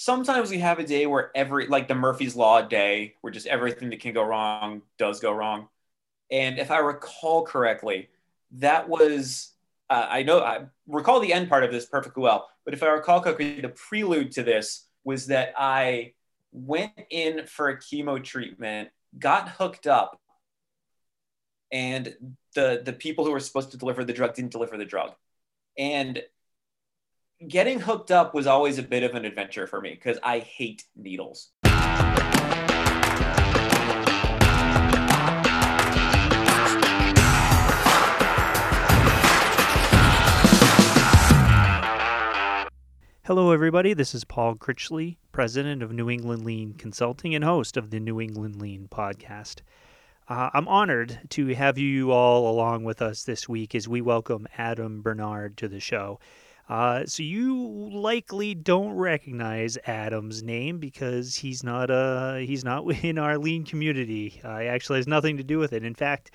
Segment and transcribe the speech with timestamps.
[0.00, 3.90] sometimes we have a day where every like the Murphy's Law day, where just everything
[3.90, 5.66] that can go wrong does go wrong.
[6.30, 8.08] And if I recall correctly,
[8.52, 9.54] that was
[9.90, 12.86] uh, I know I recall the end part of this perfectly well, but if I
[12.86, 16.12] recall correctly, the prelude to this was that I
[16.52, 20.20] went in for a chemo treatment, got hooked up,
[21.72, 22.14] and
[22.54, 25.14] the the people who were supposed to deliver the drug didn't deliver the drug.
[25.76, 26.22] And
[27.46, 30.84] getting hooked up was always a bit of an adventure for me because I hate
[30.96, 31.50] needles.
[43.24, 43.92] Hello, everybody.
[43.92, 48.20] This is Paul Critchley, president of New England Lean Consulting and host of the New
[48.20, 49.60] England Lean podcast.
[50.28, 54.48] Uh, I'm honored to have you all along with us this week as we welcome
[54.56, 56.18] Adam Bernard to the show.
[56.68, 63.18] Uh, so you likely don't recognize Adam's name because he's not uh he's not in
[63.18, 64.40] our lean community.
[64.44, 65.82] Uh, he actually has nothing to do with it.
[65.82, 66.30] In fact,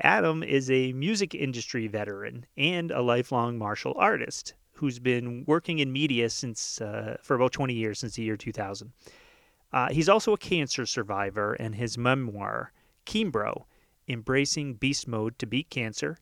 [0.00, 5.92] Adam is a music industry veteran and a lifelong martial artist who's been working in
[5.92, 8.92] media since uh, for about 20 years, since the year 2000.
[9.72, 12.72] Uh, he's also a cancer survivor, and his memoir,
[13.06, 13.64] ChemBro,
[14.08, 16.16] Embracing Beast Mode to Beat Cancer,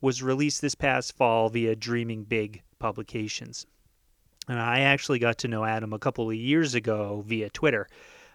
[0.00, 3.66] was released this past fall via Dreaming Big Publications.
[4.48, 7.88] And I actually got to know Adam a couple of years ago via Twitter,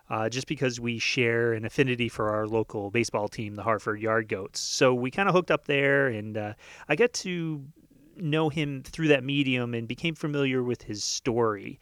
[0.09, 4.27] uh, just because we share an affinity for our local baseball team, the Hartford Yard
[4.27, 4.59] Goats.
[4.59, 6.53] So we kind of hooked up there, and uh,
[6.89, 7.63] I got to
[8.17, 11.79] know him through that medium and became familiar with his story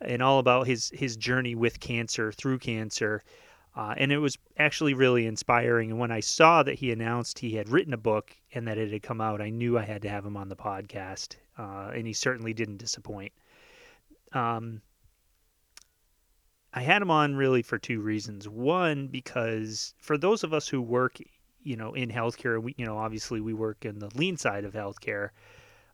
[0.00, 3.22] and all about his his journey with cancer through cancer.
[3.76, 5.90] Uh, and it was actually really inspiring.
[5.90, 8.92] And when I saw that he announced he had written a book and that it
[8.92, 11.36] had come out, I knew I had to have him on the podcast.
[11.56, 13.32] Uh, and he certainly didn't disappoint.
[14.32, 14.82] Um,
[16.72, 18.48] I had him on really for two reasons.
[18.48, 21.18] One, because for those of us who work,
[21.62, 24.72] you know, in healthcare, we, you know, obviously we work in the lean side of
[24.72, 25.30] healthcare.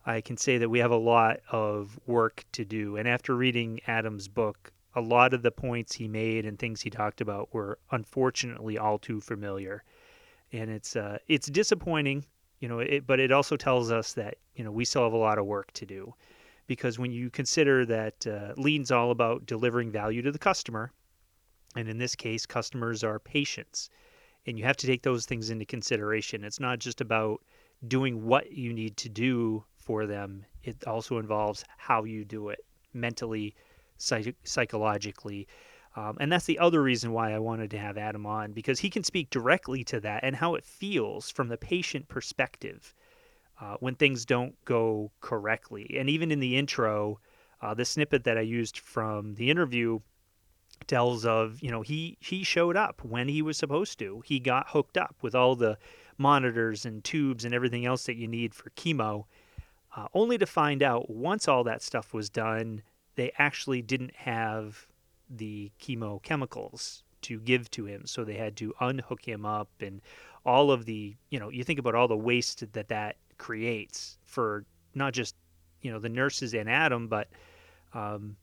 [0.05, 2.97] I can say that we have a lot of work to do.
[2.97, 6.91] And after reading Adam's book, a lot of the points he made and things he
[6.91, 9.84] talked about were unfortunately all too familiar.
[10.53, 12.25] And it's uh, it's disappointing,
[12.61, 15.19] you know, it, but it also tells us that, you know, we still have a
[15.19, 16.15] lot of work to do.
[16.67, 20.91] Because when you consider that uh, lean's all about delivering value to the customer,
[21.77, 23.91] and in this case, customers are patients,
[24.47, 26.43] and you have to take those things into consideration.
[26.43, 27.43] It's not just about
[27.87, 30.45] doing what you need to do for them.
[30.65, 32.65] It also involves how you do it
[32.95, 33.55] mentally,
[33.99, 35.47] psych- psychologically.
[35.95, 38.91] Um, and that's the other reason why I wanted to have Adam on because he
[38.91, 42.95] can speak directly to that and how it feels from the patient perspective
[43.61, 45.97] uh, when things don't go correctly.
[45.99, 47.21] And even in the intro,
[47.62, 50.01] uh, the snippet that I used from the interview
[50.87, 54.23] tells of you know he he showed up when he was supposed to.
[54.27, 55.78] He got hooked up with all the
[56.19, 59.25] monitors and tubes and everything else that you need for chemo
[59.97, 62.83] uh, only to find out once all that stuff was done,
[63.16, 64.87] they actually didn't have
[65.28, 68.06] the chemo chemicals to give to him.
[68.06, 70.00] So they had to unhook him up and
[70.44, 74.65] all of the, you know, you think about all the waste that that creates for
[74.94, 75.34] not just,
[75.82, 77.28] you know, the nurses and Adam, but,
[77.94, 78.37] um,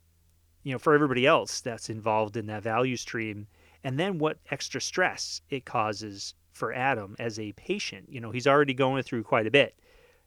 [0.63, 3.47] you know, for everybody else that's involved in that value stream.
[3.85, 8.07] And then what extra stress it causes for Adam as a patient.
[8.09, 9.75] You know, he's already going through quite a bit,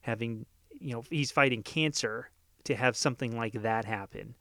[0.00, 0.46] having
[0.78, 2.30] you know he's fighting cancer
[2.66, 4.34] to have something like that happen.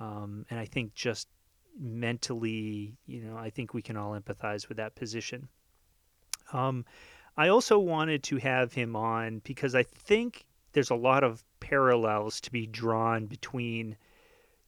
[0.00, 1.28] Um, and i think just
[1.80, 5.48] mentally you know i think we can all empathize with that position.
[6.52, 6.84] Um,
[7.36, 12.40] i also wanted to have him on because i think there's a lot of parallels
[12.42, 13.96] to be drawn between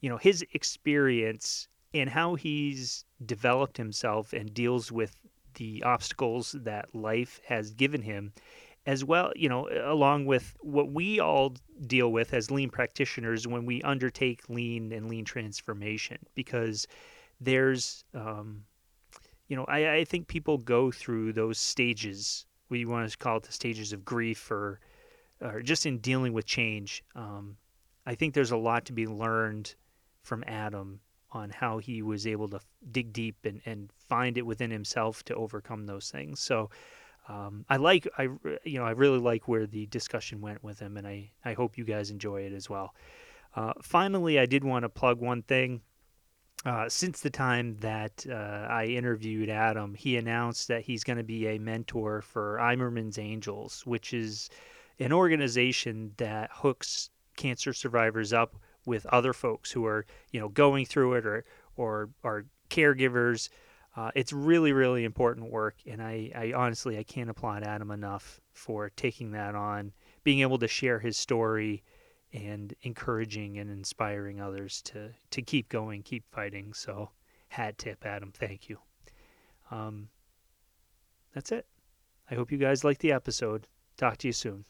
[0.01, 5.17] you know his experience and how he's developed himself and deals with
[5.55, 8.33] the obstacles that life has given him
[8.91, 11.55] as well, you know, along with what we all
[11.87, 16.89] deal with as lean practitioners when we undertake lean and lean transformation, because
[17.41, 18.65] there's, um,
[19.47, 22.47] you know, I, I think people go through those stages.
[22.69, 24.81] We want to call it the stages of grief or,
[25.41, 27.05] or just in dealing with change.
[27.15, 27.57] Um,
[28.07, 29.77] I think there's a lot to be learned
[30.23, 30.99] from Adam
[31.31, 32.61] on how he was able to
[32.91, 36.41] dig deep and, and find it within himself to overcome those things.
[36.41, 36.71] So
[37.29, 38.29] um, I like I
[38.65, 41.79] you know I really like where the discussion went with him, and I I hope
[41.79, 42.95] you guys enjoy it as well.
[43.55, 45.81] Uh, finally, I did want to plug one thing.
[46.67, 51.25] Uh, since the time that uh, I interviewed Adam, he announced that he's going to
[51.25, 54.51] be a mentor for Imerman's Angels, which is
[54.99, 60.85] an organization that hooks cancer survivors up with other folks who are you know going
[60.85, 61.45] through it or
[61.77, 63.49] or are caregivers.
[63.97, 68.41] Uh, it's really really important work, and I, I honestly I can't applaud Adam enough
[68.53, 69.93] for taking that on,
[70.23, 71.83] being able to share his story,
[72.33, 76.73] and encouraging and inspiring others to to keep going, keep fighting.
[76.73, 77.11] So,
[77.49, 78.33] hat tip, Adam.
[78.33, 78.79] Thank you.
[79.71, 80.09] Um,
[81.35, 81.67] that's it.
[82.31, 83.67] I hope you guys like the episode.
[83.97, 84.65] Talk to you soon.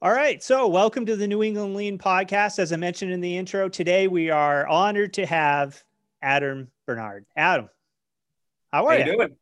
[0.00, 0.42] All right.
[0.42, 2.58] So, welcome to the New England Lean podcast.
[2.58, 5.84] As I mentioned in the intro, today we are honored to have
[6.22, 7.26] Adam Bernard.
[7.36, 7.68] Adam,
[8.72, 9.16] how are how you?
[9.16, 9.36] doing?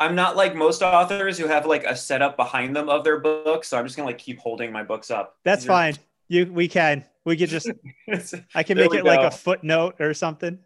[0.00, 3.68] I'm not like most authors who have like a setup behind them of their books,
[3.68, 5.36] so I'm just gonna like keep holding my books up.
[5.44, 5.94] That's These fine.
[5.94, 5.98] Are...
[6.28, 7.70] You we can we could just
[8.54, 9.08] I can make it go.
[9.10, 10.58] like a footnote or something.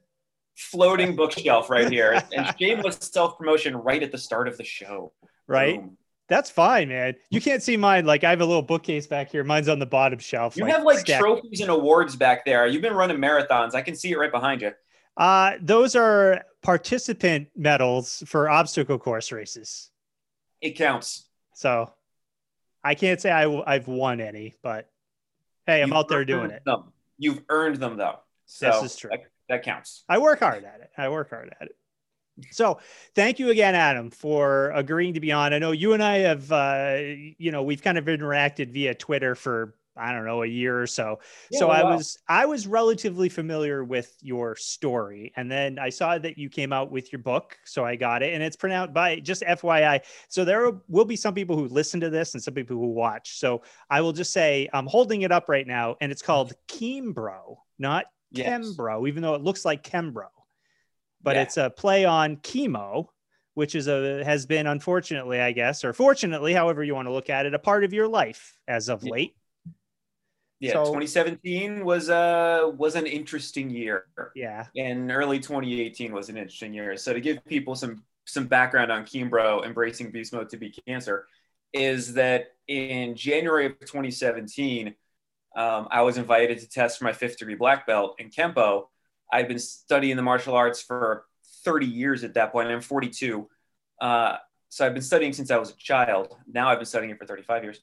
[0.56, 5.12] Floating bookshelf right here, and shameless self promotion right at the start of the show.
[5.46, 5.80] Right.
[5.80, 5.96] Boom.
[6.28, 7.14] That's fine, man.
[7.30, 8.04] You can't see mine.
[8.04, 9.44] Like I have a little bookcase back here.
[9.44, 10.56] Mine's on the bottom shelf.
[10.56, 11.20] You like, have like stacked.
[11.20, 12.66] trophies and awards back there.
[12.66, 13.74] You've been running marathons.
[13.74, 14.72] I can see it right behind you.
[15.18, 19.90] Uh, those are participant medals for obstacle course races.
[20.60, 21.28] It counts.
[21.54, 21.92] So
[22.84, 24.88] I can't say I, I've won any, but
[25.66, 26.62] hey, I'm You've out there doing it.
[26.64, 26.92] Them.
[27.18, 28.20] You've earned them though.
[28.46, 29.10] So this is true.
[29.10, 30.04] That, that counts.
[30.08, 30.90] I work hard at it.
[30.96, 31.76] I work hard at it.
[32.52, 32.78] So
[33.16, 35.52] thank you again, Adam, for agreeing to be on.
[35.52, 36.98] I know you and I have, uh,
[37.36, 40.86] you know, we've kind of interacted via Twitter for I don't know a year or
[40.86, 41.20] so.
[41.50, 46.18] Yeah, so I was I was relatively familiar with your story, and then I saw
[46.18, 49.20] that you came out with your book, so I got it, and it's pronounced by
[49.20, 50.00] just FYI.
[50.28, 53.38] So there will be some people who listen to this and some people who watch.
[53.38, 57.56] So I will just say I'm holding it up right now, and it's called Kembro,
[57.78, 58.48] not yes.
[58.48, 60.28] Kembro, even though it looks like Kembro
[61.22, 61.42] but yeah.
[61.42, 63.06] it's a play on chemo,
[63.54, 67.30] which is a has been unfortunately, I guess, or fortunately, however you want to look
[67.30, 69.12] at it, a part of your life as of yeah.
[69.12, 69.34] late.
[70.60, 74.06] Yeah, so, 2017 was uh was an interesting year.
[74.34, 74.66] Yeah.
[74.76, 76.96] And early 2018 was an interesting year.
[76.96, 81.26] So to give people some some background on ChemBro embracing beast mode to be cancer
[81.72, 84.94] is that in January of 2017,
[85.56, 88.86] um, I was invited to test for my fifth degree black belt in Kempo
[89.32, 91.26] I've been studying the martial arts for
[91.64, 92.68] 30 years at that point.
[92.68, 93.48] I'm 42.
[94.00, 94.36] Uh,
[94.68, 96.36] so I've been studying since I was a child.
[96.50, 97.80] Now I've been studying it for 35 years.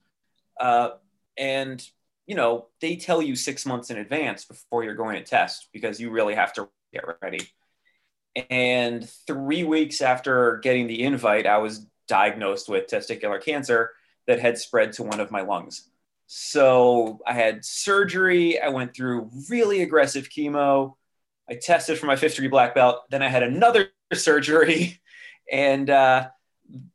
[0.60, 0.90] Uh,
[1.38, 1.88] and,
[2.28, 6.00] you know, they tell you six months in advance before you're going to test because
[6.00, 7.48] you really have to get ready.
[8.50, 13.92] And three weeks after getting the invite, I was diagnosed with testicular cancer
[14.28, 15.88] that had spread to one of my lungs.
[16.28, 18.60] So I had surgery.
[18.60, 20.96] I went through really aggressive chemo.
[21.50, 23.04] I tested for my fifth degree black belt.
[23.10, 25.00] Then I had another surgery,
[25.52, 26.30] and uh,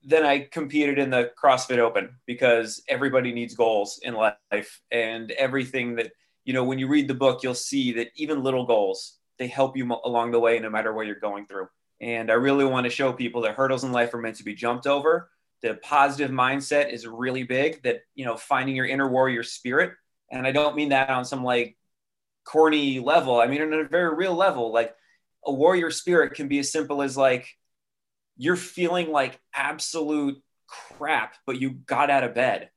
[0.02, 5.96] then I competed in the CrossFit Open because everybody needs goals in life, and everything
[5.96, 6.12] that
[6.44, 6.64] you know.
[6.64, 10.32] When you read the book, you'll see that even little goals they help you along
[10.32, 11.68] the way, no matter what you're going through.
[12.00, 14.54] And I really want to show people that hurdles in life are meant to be
[14.54, 15.30] jumped over.
[15.62, 17.82] The positive mindset is really big.
[17.82, 19.92] That you know, finding your inner warrior spirit,
[20.30, 21.76] and I don't mean that on some like
[22.44, 23.40] corny level.
[23.40, 24.94] I mean, on a very real level, like
[25.44, 27.48] a warrior spirit can be as simple as like
[28.40, 32.70] you're feeling like absolute crap, but you got out of bed.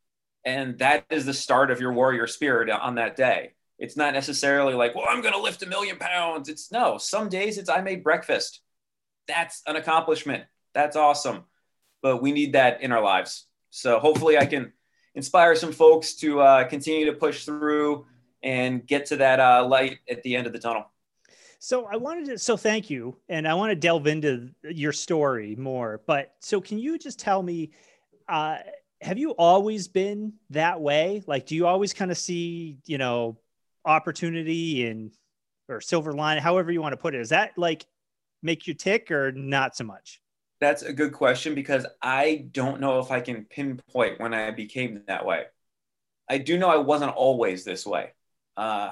[0.44, 3.54] And that is the start of your warrior spirit on that day.
[3.80, 6.50] It's not necessarily like, well, I'm going to lift a million pounds.
[6.50, 8.59] It's no, some days it's I made breakfast.
[9.30, 10.44] That's an accomplishment.
[10.73, 11.45] That's awesome.
[12.02, 13.45] But we need that in our lives.
[13.69, 14.73] So hopefully I can
[15.16, 18.06] inspire some folks to uh, continue to push through
[18.44, 20.92] and get to that uh, light at the end of the tunnel.
[21.64, 23.16] So I wanted to, so thank you.
[23.30, 26.02] And I want to delve into your story more.
[26.06, 27.72] But so can you just tell me,
[28.28, 28.58] uh,
[29.00, 31.24] have you always been that way?
[31.26, 33.38] Like, do you always kind of see, you know,
[33.86, 35.14] opportunity and
[35.70, 37.22] or silver line, however you want to put it?
[37.22, 37.86] Is that like
[38.42, 40.20] make you tick or not so much?
[40.60, 45.02] That's a good question because I don't know if I can pinpoint when I became
[45.08, 45.46] that way.
[46.30, 48.12] I do know I wasn't always this way
[48.58, 48.92] uh,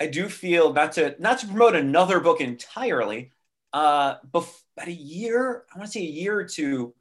[0.00, 3.32] I do feel not to not to promote another book entirely.
[3.72, 6.94] Uh, bef- about a year, I want to say a year or two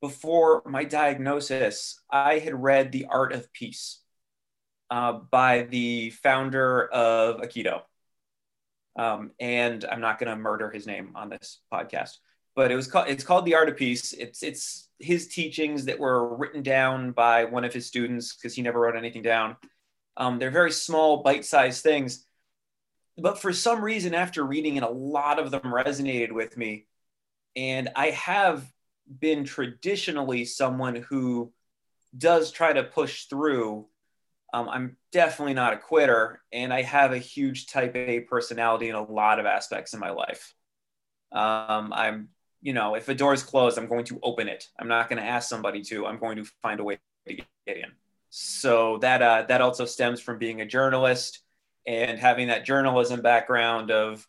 [0.00, 4.00] before my diagnosis, I had read The Art of Peace
[4.90, 7.82] uh, by the founder of Aikido.
[8.96, 12.18] Um, and I'm not going to murder his name on this podcast,
[12.54, 14.12] but it was called it's called The Art of Peace.
[14.12, 18.62] It's it's his teachings that were written down by one of his students because he
[18.62, 19.56] never wrote anything down.
[20.16, 22.25] Um, they're very small, bite sized things.
[23.18, 26.86] But for some reason, after reading it, a lot of them resonated with me.
[27.54, 28.70] And I have
[29.06, 31.52] been traditionally someone who
[32.16, 33.88] does try to push through
[34.52, 38.94] Um, I'm definitely not a quitter, and I have a huge type A personality in
[38.94, 40.54] a lot of aspects in my life.
[41.32, 42.28] Um, I'm,
[42.62, 44.68] you know, if a door is closed, I'm going to open it.
[44.78, 46.06] I'm not going to ask somebody to.
[46.06, 47.92] I'm going to find a way to get in.
[48.30, 51.40] So that uh, that also stems from being a journalist
[51.86, 54.26] and having that journalism background of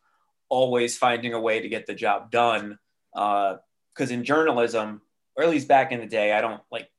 [0.49, 2.77] always finding a way to get the job done.
[3.13, 3.59] Because
[4.11, 5.01] uh, in journalism,
[5.35, 6.89] or at least back in the day, I don't like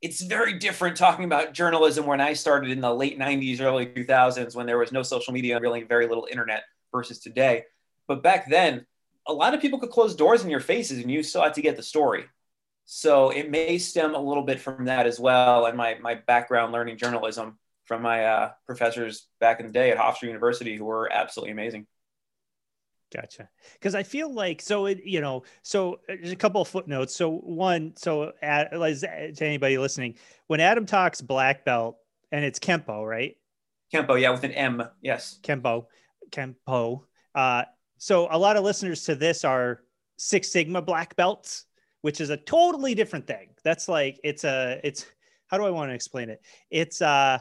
[0.00, 4.56] it's very different talking about journalism when I started in the late 90s, early 2000s,
[4.56, 7.64] when there was no social media, and really very little internet versus today.
[8.08, 8.84] But back then,
[9.28, 11.62] a lot of people could close doors in your faces and you still had to
[11.62, 12.24] get the story.
[12.84, 15.66] So it may stem a little bit from that as well.
[15.66, 17.58] And my, my background learning journalism
[17.92, 21.86] from my uh, professors back in the day at Hofstra University who were absolutely amazing.
[23.14, 23.50] Gotcha.
[23.74, 27.14] Because I feel like so it you know so uh, there's a couple of footnotes.
[27.14, 30.14] So one so at, to anybody listening,
[30.46, 31.98] when Adam talks black belt
[32.30, 33.36] and it's kempo, right?
[33.92, 34.82] Kempo, yeah, with an M.
[35.02, 35.38] Yes.
[35.42, 35.84] Kempo,
[36.30, 37.02] kempo.
[37.34, 37.64] Uh,
[37.98, 39.82] so a lot of listeners to this are
[40.16, 41.66] Six Sigma black belts,
[42.00, 43.50] which is a totally different thing.
[43.62, 45.04] That's like it's a it's
[45.48, 46.40] how do I want to explain it?
[46.70, 47.38] It's uh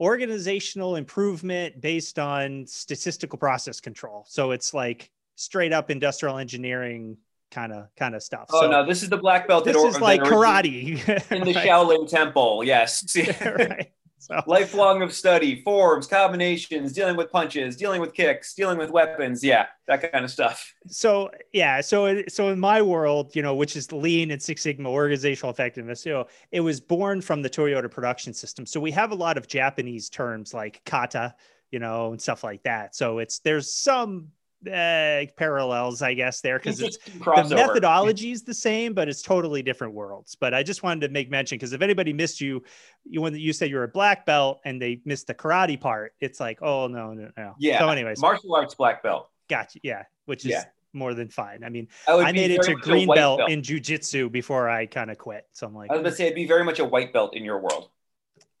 [0.00, 4.24] organizational improvement based on statistical process control.
[4.28, 7.16] So it's like straight up industrial engineering
[7.50, 8.46] kind of kind of stuff.
[8.50, 9.64] Oh so no, this is the black belt.
[9.64, 10.98] This is like karate
[11.32, 12.62] in the Shaolin Temple.
[12.64, 13.92] Yes, right.
[14.18, 14.42] So.
[14.46, 19.44] Lifelong of study, forms, combinations, dealing with punches, dealing with kicks, dealing with weapons.
[19.44, 20.74] Yeah, that kind of stuff.
[20.86, 24.90] So yeah, so so in my world, you know, which is lean and Six Sigma
[24.90, 28.66] organizational effectiveness, you know, it was born from the Toyota production system.
[28.66, 31.34] So we have a lot of Japanese terms like kata,
[31.70, 32.94] you know, and stuff like that.
[32.94, 34.28] So it's there's some
[34.66, 39.62] uh, parallels, I guess, there because it's, the methodology is the same, but it's totally
[39.62, 40.34] different worlds.
[40.34, 42.64] But I just wanted to make mention because if anybody missed you,
[43.04, 46.40] you when you said you're a black belt and they missed the karate part, it's
[46.40, 47.54] like, oh no, no, no.
[47.58, 47.78] Yeah.
[47.78, 49.30] So, anyways, martial arts black belt.
[49.48, 49.78] Gotcha.
[49.82, 50.64] Yeah, which is yeah.
[50.92, 51.62] more than fine.
[51.62, 55.10] I mean, I, I made it to green belt, belt, in jujitsu before I kind
[55.10, 55.46] of quit.
[55.52, 57.44] So I'm like, I was gonna say it'd be very much a white belt in
[57.44, 57.90] your world.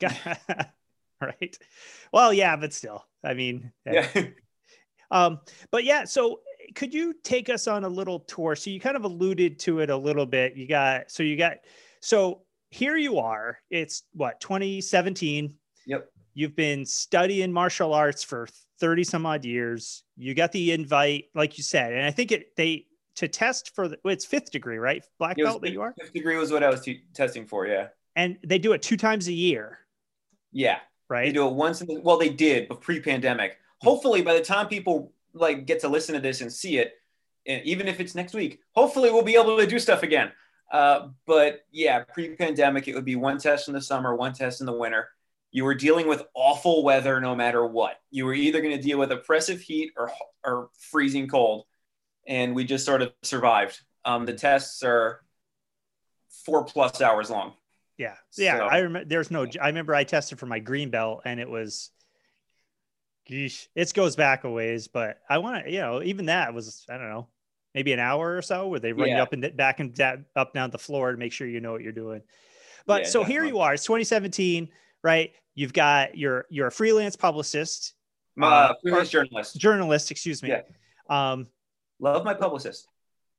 [1.20, 1.58] right.
[2.12, 4.08] Well, yeah, but still, I mean, yeah.
[5.10, 6.40] Um, but yeah, so
[6.74, 8.56] could you take us on a little tour?
[8.56, 10.56] So you kind of alluded to it a little bit.
[10.56, 11.58] You got so you got
[12.00, 13.58] so here you are.
[13.70, 15.54] It's what 2017.
[15.86, 16.08] Yep.
[16.34, 18.46] You've been studying martial arts for
[18.80, 20.04] 30 some odd years.
[20.16, 22.86] You got the invite, like you said, and I think it they
[23.16, 25.04] to test for the it's fifth degree, right?
[25.18, 25.94] Black belt that you are.
[25.98, 27.66] Fifth degree was what I was t- testing for.
[27.66, 27.88] Yeah.
[28.14, 29.78] And they do it two times a year.
[30.52, 30.78] Yeah.
[31.08, 31.26] Right.
[31.26, 31.80] They do it once.
[31.80, 35.88] In the, well, they did, but pre-pandemic hopefully by the time people like get to
[35.88, 36.94] listen to this and see it,
[37.46, 40.32] and even if it's next week, hopefully we'll be able to do stuff again.
[40.70, 44.66] Uh, but yeah, pre-pandemic, it would be one test in the summer, one test in
[44.66, 45.08] the winter.
[45.50, 47.96] You were dealing with awful weather no matter what.
[48.10, 50.12] You were either going to deal with oppressive heat or,
[50.44, 51.64] or freezing cold.
[52.26, 53.80] And we just sort of survived.
[54.04, 55.22] Um, the tests are
[56.44, 57.54] four plus hours long.
[57.96, 58.14] Yeah.
[58.36, 58.58] Yeah.
[58.58, 61.48] So, I remember there's no, I remember I tested for my green belt and it
[61.48, 61.90] was
[63.28, 66.86] Geesh, it goes back a ways, but I want to, you know, even that was,
[66.88, 67.28] I don't know,
[67.74, 69.16] maybe an hour or so where they run yeah.
[69.16, 71.72] you up and back and da- up down the floor to make sure you know
[71.72, 72.22] what you're doing.
[72.86, 73.32] But yeah, so definitely.
[73.32, 74.68] here you are, it's 2017,
[75.02, 75.32] right?
[75.54, 77.94] You've got your you're a freelance publicist,
[78.40, 80.50] uh, uh, freelance journalist, journalist, excuse me.
[80.50, 80.62] Yeah.
[81.10, 81.48] Um,
[81.98, 82.86] love my publicist.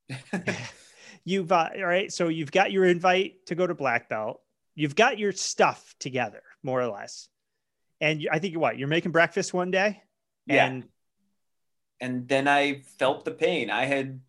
[1.24, 4.40] you've uh, all right, so you've got your invite to go to black belt.
[4.76, 7.29] You've got your stuff together, more or less
[8.00, 10.02] and I think what you're making breakfast one day,
[10.46, 10.66] yeah.
[10.66, 10.84] and
[12.00, 13.70] and then I felt the pain.
[13.70, 14.20] I had,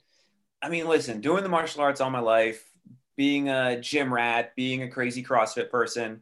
[0.62, 2.64] I mean, listen, doing the martial arts all my life,
[3.16, 6.22] being a gym rat, being a crazy CrossFit person.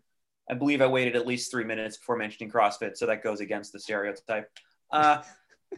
[0.49, 3.73] I believe I waited at least three minutes before mentioning CrossFit, so that goes against
[3.73, 4.49] the stereotype.
[4.91, 5.23] Uh,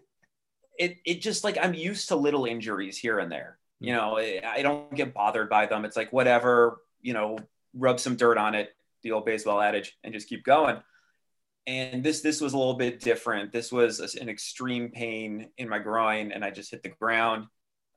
[0.80, 3.58] it it just like I'm used to little injuries here and there.
[3.80, 5.86] You know, I don't get bothered by them.
[5.86, 7.40] It's like whatever, you know,
[7.74, 10.82] rub some dirt on it, the old baseball adage, and just keep going
[11.68, 13.52] and this this was a little bit different.
[13.52, 17.48] This was an extreme pain in my groin, and I just hit the ground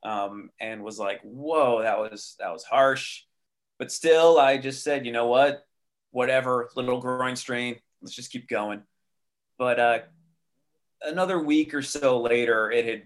[0.03, 3.23] um, and was like, "Whoa, that was that was harsh."
[3.79, 5.65] But still, I just said, "You know what?
[6.11, 7.77] Whatever, little groin strain.
[8.03, 8.83] Let's just keep going."
[9.59, 9.99] But uh,
[11.03, 13.03] another week or so later, it had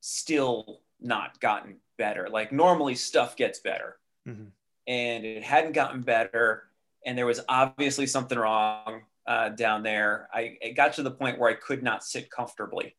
[0.00, 2.28] still not gotten better.
[2.28, 4.48] Like normally, stuff gets better, mm-hmm.
[4.88, 6.64] and it hadn't gotten better,
[7.04, 10.28] and there was obviously something wrong uh, down there.
[10.32, 12.96] I it got to the point where I could not sit comfortably.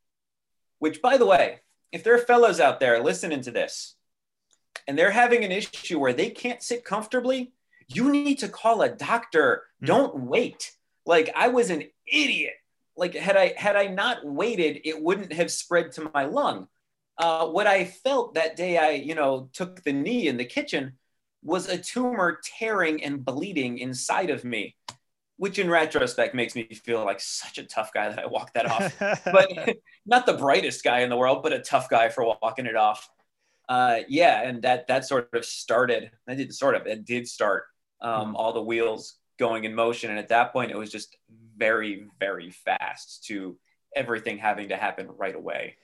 [0.79, 3.95] Which, by the way, if there are fellows out there listening to this
[4.87, 7.53] and they're having an issue where they can't sit comfortably,
[7.87, 9.63] you need to call a doctor.
[9.81, 9.87] Mm.
[9.87, 10.75] Don't wait.
[11.05, 12.53] Like I was an idiot.
[12.95, 16.67] Like had I had I not waited, it wouldn't have spread to my lung.
[17.17, 20.93] Uh, what I felt that day I, you know, took the knee in the kitchen
[21.43, 24.75] was a tumor tearing and bleeding inside of me,
[25.37, 28.69] which in retrospect makes me feel like such a tough guy that I walked that
[28.69, 28.97] off.
[29.25, 32.75] but not the brightest guy in the world, but a tough guy for walking it
[32.75, 33.09] off.
[33.69, 36.11] Uh, yeah, and that that sort of started.
[36.27, 36.87] I did sort of.
[36.87, 37.65] It did start
[38.01, 38.35] um, mm.
[38.35, 41.15] all the wheels going in motion, and at that point, it was just
[41.57, 43.57] very, very fast to
[43.95, 45.75] everything having to happen right away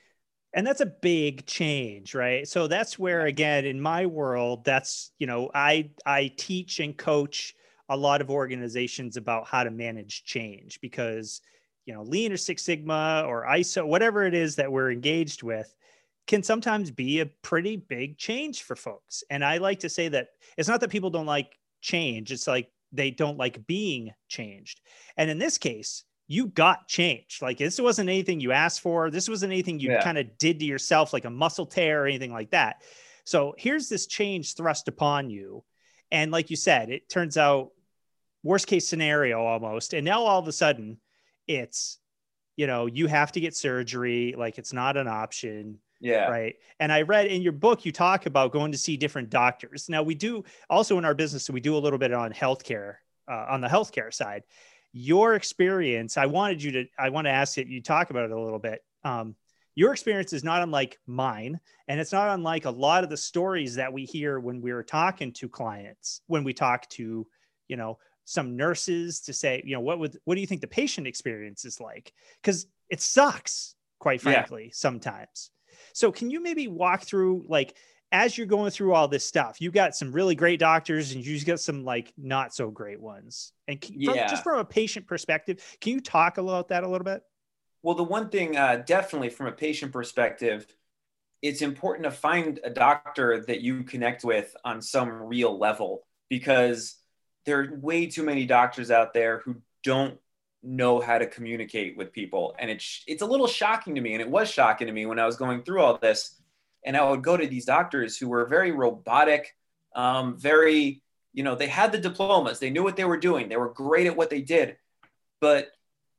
[0.53, 5.27] and that's a big change right so that's where again in my world that's you
[5.27, 7.55] know i i teach and coach
[7.93, 11.41] a lot of organizations about how to manage change because
[11.85, 15.73] you know lean or six sigma or iso whatever it is that we're engaged with
[16.25, 20.29] can sometimes be a pretty big change for folks and i like to say that
[20.57, 24.81] it's not that people don't like change it's like they don't like being changed
[25.17, 27.41] and in this case you got changed.
[27.41, 29.11] Like this wasn't anything you asked for.
[29.11, 30.03] This wasn't anything you yeah.
[30.03, 32.81] kind of did to yourself, like a muscle tear or anything like that.
[33.25, 35.63] So here's this change thrust upon you.
[36.11, 37.71] And like you said, it turns out
[38.43, 39.93] worst case scenario almost.
[39.93, 40.97] And now all of a sudden
[41.47, 41.99] it's,
[42.55, 44.35] you know, you have to get surgery.
[44.37, 45.79] Like it's not an option.
[45.99, 46.27] Yeah.
[46.27, 46.55] Right.
[46.79, 49.87] And I read in your book, you talk about going to see different doctors.
[49.87, 52.95] Now we do also in our business, so we do a little bit on healthcare,
[53.31, 54.43] uh, on the healthcare side
[54.93, 58.31] your experience i wanted you to i want to ask it you talk about it
[58.31, 59.35] a little bit um,
[59.75, 63.75] your experience is not unlike mine and it's not unlike a lot of the stories
[63.75, 67.25] that we hear when we're talking to clients when we talk to
[67.67, 70.67] you know some nurses to say you know what would what do you think the
[70.67, 74.71] patient experience is like because it sucks quite frankly yeah.
[74.73, 75.51] sometimes
[75.93, 77.75] so can you maybe walk through like
[78.13, 81.43] as you're going through all this stuff, you got some really great doctors and you
[81.43, 83.51] got some like not so great ones.
[83.67, 84.27] And from, yeah.
[84.27, 87.23] just from a patient perspective, can you talk about that a little bit?
[87.81, 90.67] Well, the one thing, uh, definitely from a patient perspective,
[91.41, 96.95] it's important to find a doctor that you connect with on some real level because
[97.45, 100.17] there are way too many doctors out there who don't
[100.61, 102.55] know how to communicate with people.
[102.57, 104.13] And it's it's a little shocking to me.
[104.13, 106.41] And it was shocking to me when I was going through all this.
[106.85, 109.55] And I would go to these doctors who were very robotic,
[109.95, 111.01] um, very,
[111.33, 114.07] you know, they had the diplomas, they knew what they were doing, they were great
[114.07, 114.77] at what they did,
[115.39, 115.71] but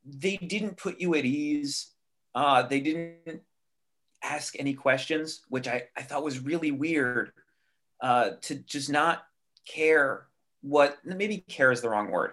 [0.03, 1.91] they didn't put you at ease.
[2.33, 3.41] Uh, they didn't
[4.23, 7.31] ask any questions, which I, I thought was really weird
[8.01, 9.23] uh, to just not
[9.67, 10.27] care
[10.65, 12.31] what, maybe care is the wrong word,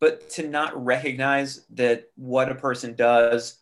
[0.00, 3.58] but to not recognize that what a person does,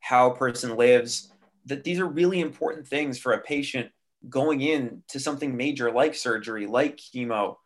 [0.00, 1.30] how a person lives,
[1.66, 3.90] that these are really important things for a patient
[4.28, 7.56] going in to something major like surgery, like chemo.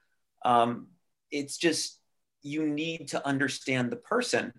[0.45, 0.89] Um,
[1.31, 2.01] it's just
[2.43, 4.53] you need to understand the person,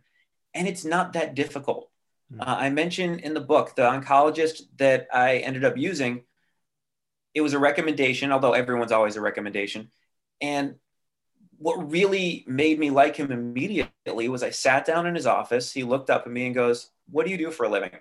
[0.54, 1.90] and it's not that difficult.
[2.32, 2.42] Mm-hmm.
[2.42, 6.24] Uh, I mentioned in the book the oncologist that I ended up using.
[7.34, 9.92] It was a recommendation, although everyone's always a recommendation.
[10.42, 10.76] And
[11.58, 15.72] what really made me like him immediately was I sat down in his office.
[15.72, 17.92] He looked up at me and goes, What do you do for a living?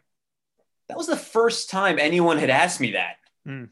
[0.89, 3.17] That was the first time anyone had asked me that.
[3.47, 3.69] Mm.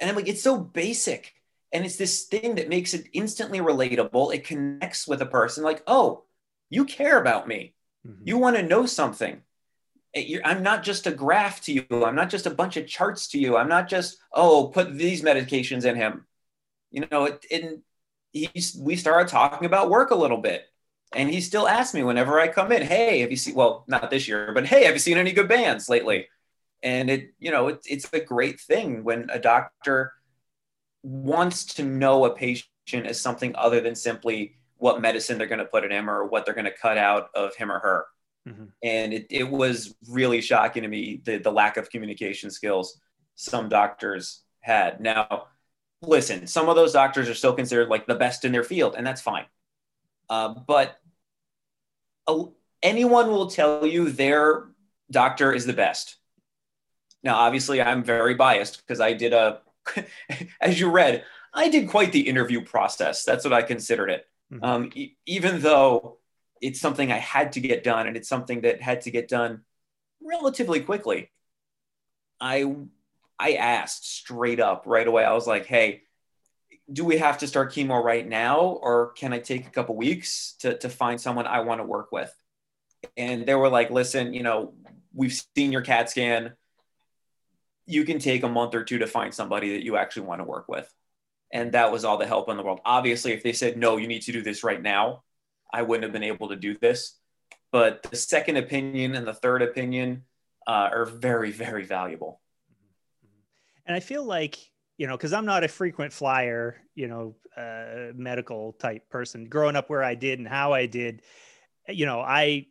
[0.00, 1.34] And I'm like, it's so basic.
[1.72, 4.34] And it's this thing that makes it instantly relatable.
[4.34, 6.24] It connects with a person like, oh,
[6.70, 7.74] you care about me.
[8.06, 8.22] Mm-hmm.
[8.24, 9.42] You want to know something.
[10.14, 11.86] Eh, I'm not just a graph to you.
[11.90, 13.56] I'm not just a bunch of charts to you.
[13.56, 16.26] I'm not just, oh, put these medications in him.
[16.90, 17.80] You know, it, it,
[18.36, 20.66] he's, we started talking about work a little bit.
[21.14, 24.10] And he still asks me whenever I come in, hey, have you seen, well, not
[24.10, 26.26] this year, but hey, have you seen any good bands lately?
[26.82, 30.12] And it, you know, it, it's a great thing when a doctor
[31.02, 35.64] wants to know a patient as something other than simply what medicine they're going to
[35.64, 38.06] put in him or what they're going to cut out of him or her.
[38.48, 38.64] Mm-hmm.
[38.82, 43.00] And it, it was really shocking to me the, the lack of communication skills
[43.36, 45.00] some doctors had.
[45.00, 45.46] Now,
[46.06, 49.06] listen, some of those doctors are still considered like the best in their field, and
[49.06, 49.46] that's fine.
[50.28, 50.98] Uh, but
[52.26, 52.44] a,
[52.82, 54.68] anyone will tell you their
[55.10, 56.16] doctor is the best.
[57.22, 59.60] Now, obviously, I'm very biased because I did a,
[60.60, 63.24] as you read, I did quite the interview process.
[63.24, 64.26] That's what I considered it.
[64.52, 64.64] Mm-hmm.
[64.64, 66.18] Um, e- even though
[66.60, 69.62] it's something I had to get done and it's something that had to get done
[70.22, 71.30] relatively quickly.
[72.40, 72.76] I
[73.38, 75.24] I asked straight up right away.
[75.24, 76.02] I was like, "Hey,
[76.92, 80.54] do we have to start chemo right now or can i take a couple weeks
[80.60, 82.32] to, to find someone i want to work with
[83.16, 84.72] and they were like listen you know
[85.12, 86.52] we've seen your cat scan
[87.86, 90.44] you can take a month or two to find somebody that you actually want to
[90.44, 90.88] work with
[91.52, 94.06] and that was all the help in the world obviously if they said no you
[94.06, 95.24] need to do this right now
[95.72, 97.18] I wouldn't have been able to do this.
[97.72, 100.24] But the second opinion and the third opinion
[100.66, 102.40] uh, are very, very valuable.
[103.86, 104.58] And I feel like,
[104.98, 109.76] you know, because I'm not a frequent flyer, you know, uh, medical type person growing
[109.76, 111.22] up where I did and how I did,
[111.88, 112.66] you know, I,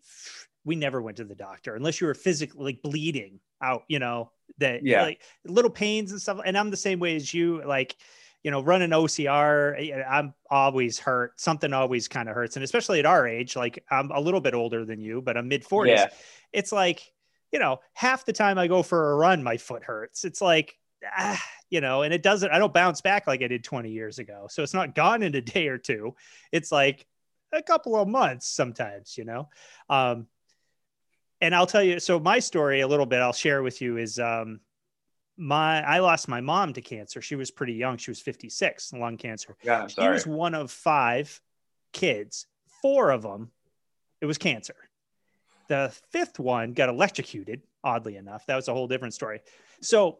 [0.63, 4.31] we never went to the doctor unless you were physically like bleeding out, you know,
[4.57, 5.03] that yeah.
[5.03, 6.39] like little pains and stuff.
[6.43, 7.95] And I'm the same way as you, like,
[8.43, 11.39] you know, running OCR, I'm always hurt.
[11.39, 12.55] Something always kind of hurts.
[12.55, 15.47] And especially at our age, like I'm a little bit older than you, but I'm
[15.47, 15.87] mid 40s.
[15.87, 16.07] Yeah.
[16.53, 17.11] It's like,
[17.51, 20.25] you know, half the time I go for a run, my foot hurts.
[20.25, 20.77] It's like,
[21.17, 24.19] ah, you know, and it doesn't, I don't bounce back like I did 20 years
[24.19, 24.47] ago.
[24.49, 26.15] So it's not gone in a day or two.
[26.51, 27.05] It's like
[27.51, 29.49] a couple of months sometimes, you know?
[29.89, 30.27] Um,
[31.41, 34.19] and I'll tell you, so my story a little bit, I'll share with you is,
[34.19, 34.59] um,
[35.37, 37.21] my I lost my mom to cancer.
[37.21, 37.97] She was pretty young.
[37.97, 39.55] She was 56, lung cancer.
[39.63, 40.07] Yeah, I'm sorry.
[40.07, 41.41] She was one of five
[41.91, 42.47] kids.
[42.81, 43.51] Four of them,
[44.21, 44.75] it was cancer.
[45.67, 47.61] The fifth one got electrocuted.
[47.83, 49.41] Oddly enough, that was a whole different story.
[49.81, 50.19] So,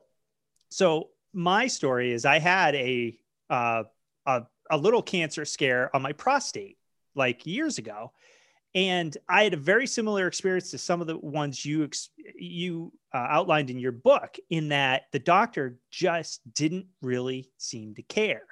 [0.76, 3.18] so my story is I had a
[3.50, 3.84] uh,
[4.26, 6.78] a, a little cancer scare on my prostate
[7.16, 8.12] like years ago,
[8.74, 11.90] and I had a very similar experience to some of the ones you
[12.38, 18.02] you uh, outlined in your book, in that the doctor just didn't really seem to
[18.02, 18.44] care.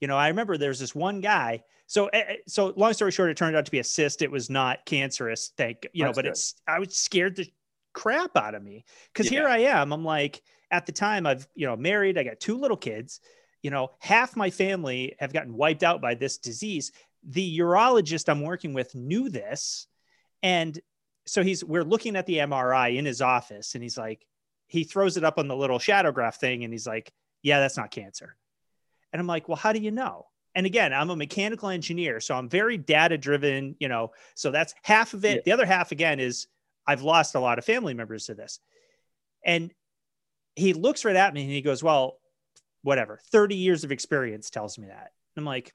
[0.00, 1.62] You know, I remember there's this one guy.
[1.88, 4.22] So, eh, eh, so long story short, it turned out to be a cyst.
[4.22, 5.52] It was not cancerous.
[5.58, 6.30] Thank you know, but good.
[6.30, 7.46] it's I was scared the
[7.92, 9.40] crap out of me because yeah.
[9.40, 9.92] here I am.
[9.92, 10.40] I'm like,
[10.76, 12.18] at the time, I've you know married.
[12.18, 13.20] I got two little kids.
[13.62, 16.92] You know, half my family have gotten wiped out by this disease
[17.26, 19.86] the urologist I'm working with knew this.
[20.42, 20.78] And
[21.26, 24.24] so he's, we're looking at the MRI in his office and he's like,
[24.68, 27.12] he throws it up on the little shadow graph thing and he's like,
[27.42, 28.36] yeah, that's not cancer.
[29.12, 30.26] And I'm like, well, how do you know?
[30.54, 34.12] And again, I'm a mechanical engineer, so I'm very data driven, you know.
[34.34, 35.36] So that's half of it.
[35.36, 35.42] Yeah.
[35.44, 36.46] The other half, again, is
[36.86, 38.58] I've lost a lot of family members to this.
[39.44, 39.70] And
[40.56, 42.18] he looks right at me and he goes, well,
[42.82, 45.12] whatever, 30 years of experience tells me that.
[45.36, 45.74] I'm like,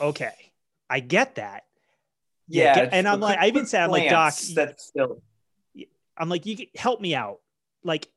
[0.00, 0.52] okay,
[0.88, 1.64] I get that.
[2.46, 5.20] Yeah, get, and I'm like, I even said, I'm like, Doc, that's still.
[6.16, 7.40] I'm like, you help me out.
[7.84, 8.08] Like,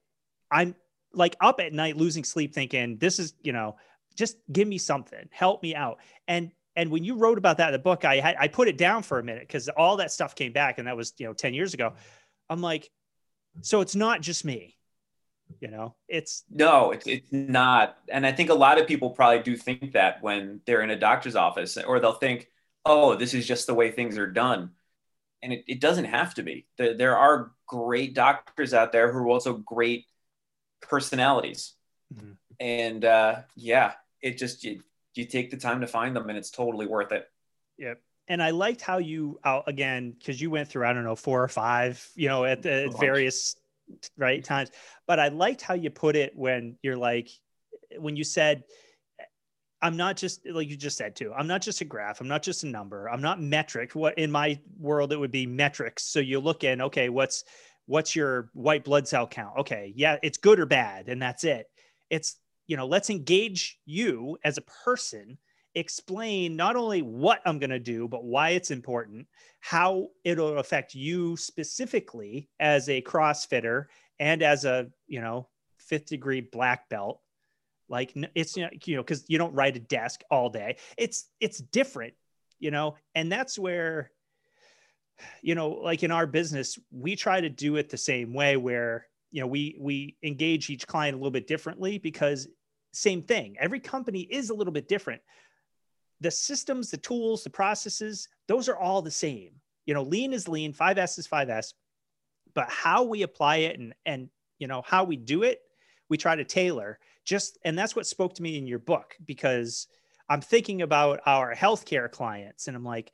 [0.49, 0.75] I'm
[1.13, 3.75] like up at night losing sleep, thinking this is, you know,
[4.15, 5.97] just give me something, help me out.
[6.27, 8.77] And and when you wrote about that in the book, I had I put it
[8.77, 11.33] down for a minute because all that stuff came back, and that was you know
[11.33, 11.93] ten years ago.
[12.49, 12.89] I'm like,
[13.61, 14.77] so it's not just me
[15.59, 15.95] you know?
[16.07, 17.97] It's no it's, it's not.
[18.09, 20.99] And i think a lot of people probably do think that when they're in a
[20.99, 22.47] doctor's office or they'll think
[22.85, 24.71] oh this is just the way things are done.
[25.43, 26.67] And it, it doesn't have to be.
[26.77, 30.05] There, there are great doctors out there who are also great
[30.81, 31.73] personalities.
[32.13, 32.33] Mm-hmm.
[32.59, 34.81] and uh, yeah it just you,
[35.15, 37.27] you take the time to find them and it's totally worth it.
[37.77, 38.01] Yep.
[38.27, 41.43] And I liked how you out again because you went through I don't know four
[41.43, 43.55] or five you know at the various
[44.17, 44.69] right times.
[45.07, 47.29] But I liked how you put it when you're like,
[47.97, 48.63] when you said,
[49.81, 51.33] I'm not just like you just said too.
[51.33, 52.21] I'm not just a graph.
[52.21, 53.09] I'm not just a number.
[53.09, 53.95] I'm not metric.
[53.95, 56.03] What in my world it would be metrics.
[56.03, 57.43] So you look in, okay, what's
[57.87, 59.57] what's your white blood cell count?
[59.59, 61.67] Okay, yeah, it's good or bad, and that's it.
[62.09, 65.37] It's you know, let's engage you as a person
[65.75, 69.27] explain not only what I'm going to do, but why it's important,
[69.59, 73.85] how it'll affect you specifically as a CrossFitter
[74.19, 77.21] and as a, you know, fifth degree black belt.
[77.89, 80.77] Like it's, you know, because you don't ride a desk all day.
[80.97, 82.13] It's, it's different,
[82.59, 84.11] you know, and that's where,
[85.41, 89.07] you know, like in our business, we try to do it the same way where,
[89.31, 92.47] you know, we, we engage each client a little bit differently because
[92.93, 93.55] same thing.
[93.59, 95.21] Every company is a little bit different
[96.21, 99.51] the systems, the tools, the processes, those are all the same.
[99.85, 101.73] You know, lean is lean, 5S is 5S,
[102.53, 104.29] but how we apply it and and
[104.59, 105.59] you know how we do it,
[106.09, 106.99] we try to tailor.
[107.25, 109.87] Just and that's what spoke to me in your book because
[110.29, 113.11] I'm thinking about our healthcare clients and I'm like,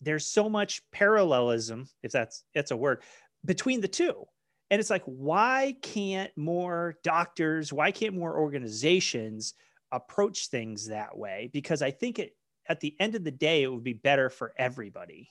[0.00, 3.02] there's so much parallelism, if that's it's a word,
[3.44, 4.24] between the two.
[4.70, 9.54] And it's like, why can't more doctors, why can't more organizations
[9.92, 12.36] approach things that way because I think it
[12.68, 15.30] at the end of the day it would be better for everybody.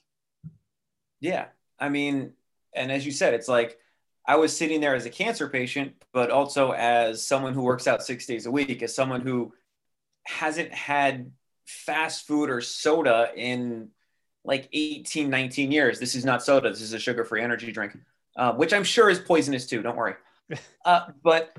[1.19, 1.47] Yeah.
[1.79, 2.33] I mean,
[2.73, 3.77] and as you said, it's like
[4.27, 8.03] I was sitting there as a cancer patient, but also as someone who works out
[8.03, 9.53] 6 days a week, as someone who
[10.25, 11.31] hasn't had
[11.65, 13.89] fast food or soda in
[14.43, 15.99] like 18, 19 years.
[15.99, 16.69] This is not soda.
[16.69, 17.97] This is a sugar-free energy drink,
[18.35, 19.81] uh, which I'm sure is poisonous too.
[19.81, 20.15] Don't worry.
[20.85, 21.57] Uh, but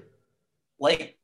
[0.79, 1.19] like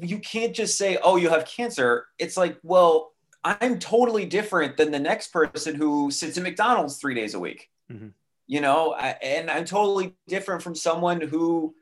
[0.00, 2.06] you can't just say, oh, you have cancer.
[2.18, 3.12] It's like, well,
[3.44, 7.70] I'm totally different than the next person who sits at McDonald's three days a week.
[7.92, 8.08] Mm-hmm.
[8.46, 11.74] You know, I, and I'm totally different from someone who,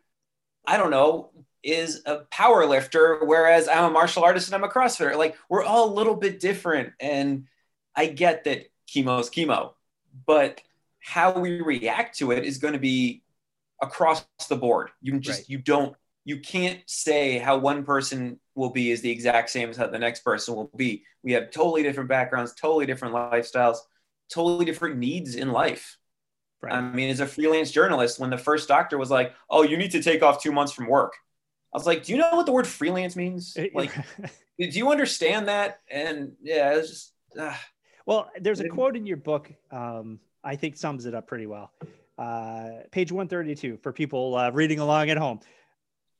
[0.67, 1.31] I don't know,
[1.63, 5.17] is a power lifter, whereas I'm a martial artist and I'm a CrossFitter.
[5.17, 6.93] Like we're all a little bit different.
[7.01, 7.47] And
[7.95, 9.75] I get that chemo's chemo,
[10.27, 10.61] but
[11.01, 13.23] how we react to it is going to be
[13.81, 14.91] across the board.
[15.01, 15.49] You just right.
[15.49, 19.77] you don't you can't say how one person will be is the exact same as
[19.77, 21.05] how the next person will be.
[21.23, 23.79] We have totally different backgrounds, totally different lifestyles,
[24.31, 25.99] totally different needs in life.
[26.61, 26.75] Right.
[26.75, 29.91] I mean, as a freelance journalist, when the first doctor was like, "Oh, you need
[29.93, 31.13] to take off two months from work,"
[31.75, 33.57] I was like, "Do you know what the word freelance means?
[33.75, 33.93] Like,
[34.59, 37.13] do you understand that?" And yeah, it's just.
[37.37, 37.57] Uh,
[38.07, 39.53] well, there's a quote in your book.
[39.73, 41.73] Um, I think sums it up pretty well.
[42.17, 45.41] Uh, page 132 for people uh, reading along at home.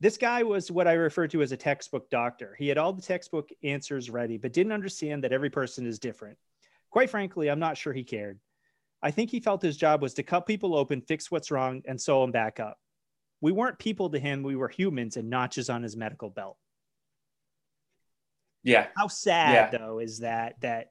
[0.03, 2.57] This guy was what I refer to as a textbook doctor.
[2.59, 6.39] He had all the textbook answers ready, but didn't understand that every person is different.
[6.91, 8.41] Quite frankly, I'm not sure he cared.
[9.01, 12.01] I think he felt his job was to cut people open, fix what's wrong, and
[12.01, 12.79] sew them back up.
[13.41, 16.57] We weren't people to him, we were humans and notches on his medical belt.
[18.65, 18.89] Yeah.
[18.97, 19.79] How sad yeah.
[19.79, 20.91] though is that that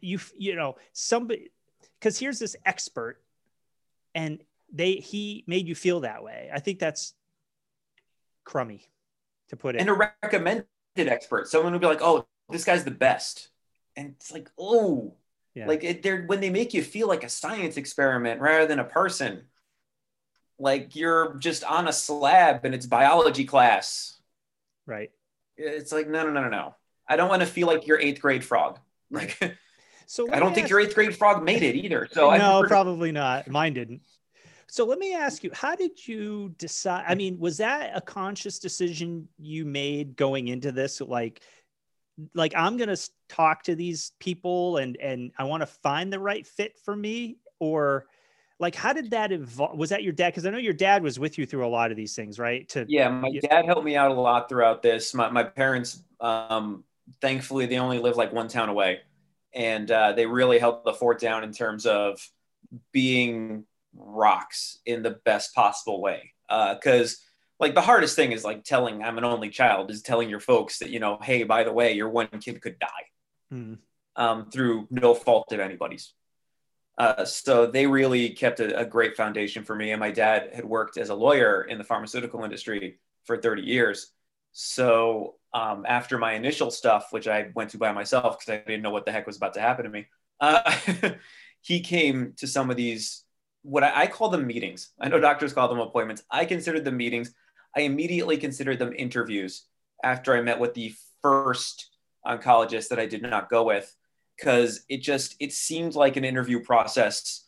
[0.00, 1.52] you you know somebody
[2.00, 3.22] because here's this expert
[4.16, 6.50] and they he made you feel that way.
[6.52, 7.14] I think that's
[8.48, 8.80] crummy
[9.50, 9.80] to put it.
[9.80, 13.50] And a recommended expert, someone would be like, "Oh, this guy's the best,"
[13.94, 15.14] and it's like, "Oh,
[15.54, 15.66] yeah.
[15.66, 18.84] like it, they're when they make you feel like a science experiment rather than a
[18.84, 19.44] person,
[20.58, 24.18] like you're just on a slab and it's biology class."
[24.86, 25.10] Right.
[25.58, 26.74] It's like no, no, no, no, no.
[27.06, 28.78] I don't want to feel like your eighth grade frog.
[29.10, 29.38] Like,
[30.06, 32.08] so I don't think your eighth grade frog made it either.
[32.12, 33.48] So no, probably not.
[33.48, 34.02] Mine didn't.
[34.70, 37.04] So let me ask you, how did you decide?
[37.08, 41.00] I mean, was that a conscious decision you made going into this?
[41.00, 41.40] Like,
[42.34, 46.20] like I'm going to talk to these people and and I want to find the
[46.20, 48.06] right fit for me, or
[48.60, 49.78] like how did that evolve?
[49.78, 50.30] Was that your dad?
[50.30, 52.68] Because I know your dad was with you through a lot of these things, right?
[52.70, 55.14] To yeah, my dad helped me out a lot throughout this.
[55.14, 56.84] My my parents, um,
[57.22, 59.00] thankfully, they only live like one town away,
[59.54, 62.20] and uh, they really held the fort down in terms of
[62.92, 63.64] being
[63.96, 66.32] rocks in the best possible way.
[66.48, 67.16] Because uh,
[67.60, 70.78] like the hardest thing is like telling I'm an only child is telling your folks
[70.78, 72.88] that you know, hey, by the way, your one kid could die
[73.52, 73.78] mm.
[74.16, 76.12] um, through no fault of anybody's.
[76.96, 79.92] Uh, so they really kept a, a, great foundation for me.
[79.92, 84.10] And my dad had worked as a lawyer in the pharmaceutical industry for 30 years.
[84.50, 88.82] So um, after my initial stuff, which I went to by myself because I didn't
[88.82, 90.06] know what the heck was about to happen to me,
[90.40, 90.74] uh,
[91.60, 93.24] he came to some of these
[93.62, 94.90] what I, I, call them meetings.
[95.00, 96.22] I know doctors call them appointments.
[96.30, 97.34] I considered them meetings.
[97.76, 99.64] I immediately considered them interviews
[100.02, 101.90] after I met with the first
[102.26, 103.94] oncologist that I did not go with
[104.36, 107.44] because it just it seemed like an interview process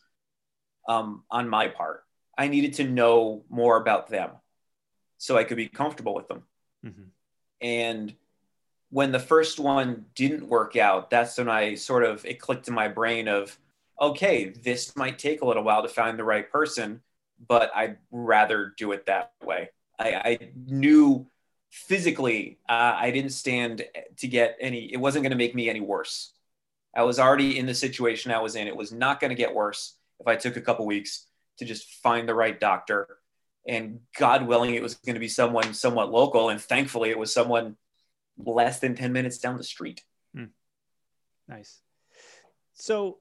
[0.87, 2.03] um, on my part.
[2.37, 4.31] I needed to know more about them
[5.17, 6.43] so I could be comfortable with them.
[6.85, 7.03] Mm-hmm.
[7.61, 8.15] And
[8.89, 12.73] when the first one didn't work out, that's when I sort of it clicked in
[12.73, 13.57] my brain of
[14.01, 17.01] okay, this might take a little while to find the right person,
[17.47, 19.69] but I'd rather do it that way.
[19.99, 21.27] I, I knew
[21.69, 23.85] physically uh, I didn't stand
[24.17, 26.33] to get any, it wasn't going to make me any worse.
[26.95, 28.67] I was already in the situation I was in.
[28.67, 31.27] It was not going to get worse if I took a couple weeks
[31.59, 33.07] to just find the right doctor.
[33.67, 36.49] And God willing, it was going to be someone somewhat local.
[36.49, 37.77] And thankfully, it was someone
[38.43, 40.03] less than 10 minutes down the street.
[40.35, 40.45] Hmm.
[41.47, 41.79] Nice.
[42.73, 43.19] So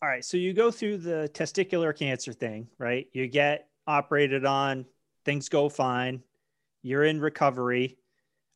[0.00, 3.08] all right, so you go through the testicular cancer thing, right?
[3.12, 4.86] You get operated on,
[5.24, 6.22] things go fine,
[6.82, 7.98] you're in recovery.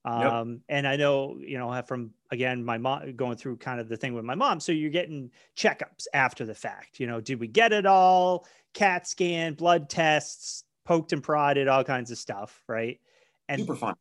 [0.05, 0.61] Um, yep.
[0.69, 4.15] and I know, you know, from again, my mom going through kind of the thing
[4.15, 4.59] with my mom.
[4.59, 6.99] So you're getting checkups after the fact.
[6.99, 8.47] You know, did we get it all?
[8.75, 13.01] CAT scan, blood tests, poked and prodded, all kinds of stuff, right?
[13.49, 13.95] And super fun.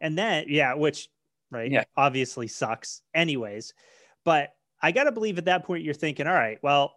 [0.00, 1.08] And then, yeah, which,
[1.50, 3.74] right, yeah, obviously sucks, anyways.
[4.24, 4.54] But
[4.84, 6.94] I got to believe at that point you're thinking, all right, well,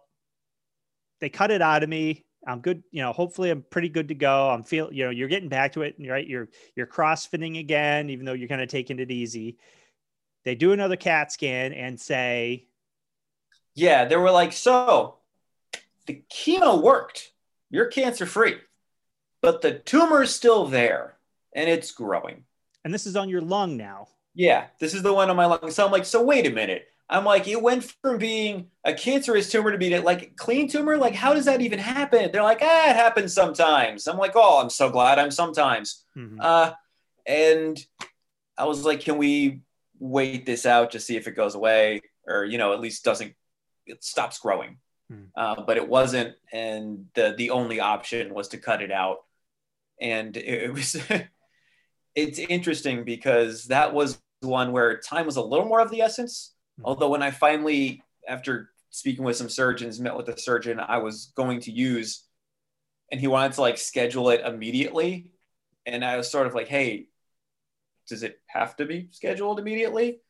[1.22, 2.26] they cut it out of me.
[2.46, 2.82] I'm good.
[2.90, 4.50] You know, hopefully I'm pretty good to go.
[4.50, 6.26] I'm feel, you know, you're getting back to it, right?
[6.26, 9.56] You're, you're crossfitting again, even though you're kind of taking it easy.
[10.44, 12.66] They do another CAT scan and say,
[13.74, 15.16] yeah, they were like, so
[16.04, 17.32] the chemo worked.
[17.70, 18.56] You're cancer free,
[19.40, 21.16] but the tumor is still there
[21.54, 22.44] and it's growing.
[22.84, 24.08] And this is on your lung now.
[24.34, 25.70] Yeah, this is the one on my lung.
[25.70, 26.86] So I'm like, so wait a minute.
[27.10, 30.96] I'm like, it went from being a cancerous tumor to being like clean tumor.
[30.96, 32.30] Like, how does that even happen?
[32.30, 34.06] They're like, ah, it happens sometimes.
[34.06, 36.04] I'm like, oh, I'm so glad I'm sometimes.
[36.16, 36.38] Mm-hmm.
[36.40, 36.72] Uh,
[37.26, 37.78] and
[38.56, 39.62] I was like, can we
[39.98, 43.34] wait this out to see if it goes away or you know at least doesn't
[43.84, 44.76] it stops growing
[45.10, 45.24] hmm.
[45.36, 49.24] uh, but it wasn't and the the only option was to cut it out
[50.00, 50.96] and it, it was
[52.18, 56.52] it's interesting because that was one where time was a little more of the essence.
[56.78, 56.86] Mm-hmm.
[56.86, 61.32] although when i finally after speaking with some surgeons met with a surgeon i was
[61.36, 62.24] going to use
[63.10, 65.32] and he wanted to like schedule it immediately
[65.86, 67.08] and i was sort of like hey
[68.08, 70.20] does it have to be scheduled immediately?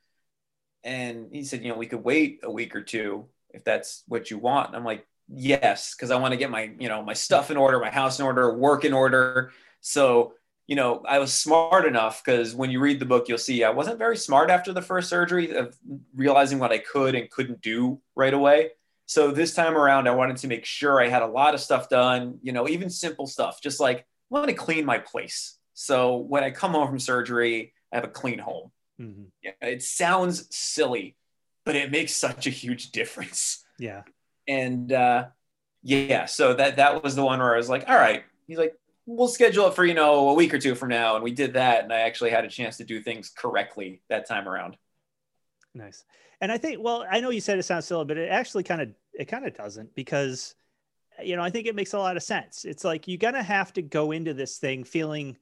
[0.85, 4.31] And he said, you know, we could wait a week or two if that's what
[4.31, 4.69] you want.
[4.69, 7.57] And I'm like, yes, because I want to get my, you know, my stuff in
[7.57, 9.53] order, my house in order, work in order.
[9.81, 10.35] So,
[10.69, 13.71] you know, I was smart enough because when you read the book, you'll see I
[13.71, 15.75] wasn't very smart after the first surgery of
[16.15, 18.73] realizing what I could and couldn't do right away.
[19.07, 21.89] So this time around, I wanted to make sure I had a lot of stuff
[21.89, 25.59] done, you know, even simple stuff, just like I want to clean my place.
[25.73, 28.71] So when I come home from surgery, I have a clean home.
[29.01, 29.23] Mm-hmm.
[29.43, 31.17] Yeah, it sounds silly,
[31.65, 33.65] but it makes such a huge difference.
[33.79, 34.03] Yeah.
[34.47, 35.29] And uh,
[35.83, 38.25] yeah, so that that was the one where I was like, all right.
[38.47, 38.75] He's like,
[39.17, 41.55] we'll schedule it for you know a week or two from now, and we did
[41.55, 44.77] that, and I actually had a chance to do things correctly that time around.
[45.75, 46.05] Nice.
[46.41, 48.81] And I think, well, I know you said it sounds silly, but it actually kind
[48.81, 50.55] of it kind of doesn't because
[51.23, 52.65] you know I think it makes a lot of sense.
[52.65, 55.37] It's like you're gonna have to go into this thing feeling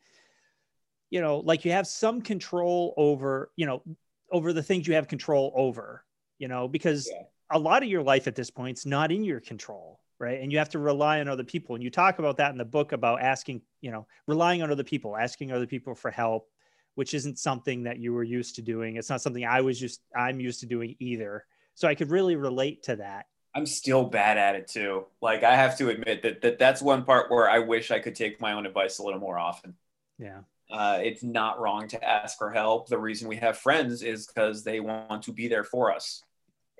[1.11, 3.83] you know, like you have some control over, you know,
[4.31, 6.05] over the things you have control over,
[6.38, 7.22] you know, because yeah.
[7.50, 10.40] a lot of your life at this point is not in your control, right?
[10.40, 11.74] And you have to rely on other people.
[11.74, 14.85] And you talk about that in the book about asking, you know, relying on other
[14.85, 16.48] people, asking other people for help,
[16.94, 18.96] which isn't something that you were used to doing.
[18.96, 21.44] It's not something I was just, I'm used to doing either.
[21.74, 23.26] So I could really relate to that.
[23.55, 25.07] I'm still bad at it too.
[25.22, 28.14] Like I have to admit that, that that's one part where I wish I could
[28.14, 29.74] take my own advice a little more often.
[30.18, 32.88] Yeah uh, it's not wrong to ask for help.
[32.88, 36.22] The reason we have friends is because they want to be there for us.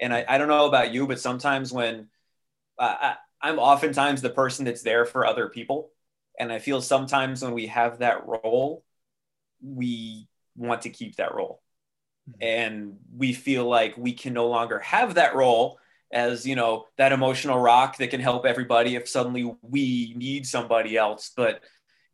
[0.01, 2.09] And I, I don't know about you, but sometimes when
[2.79, 5.91] uh, I, I'm oftentimes the person that's there for other people.
[6.39, 8.85] And I feel sometimes when we have that role,
[9.63, 11.63] we want to keep that role.
[12.29, 12.43] Mm-hmm.
[12.43, 15.79] And we feel like we can no longer have that role
[16.13, 20.97] as, you know, that emotional rock that can help everybody if suddenly we need somebody
[20.97, 21.33] else.
[21.37, 21.63] But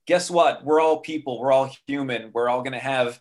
[0.07, 0.65] guess what?
[0.65, 1.41] We're all people.
[1.41, 2.31] We're all human.
[2.33, 3.21] We're all going to have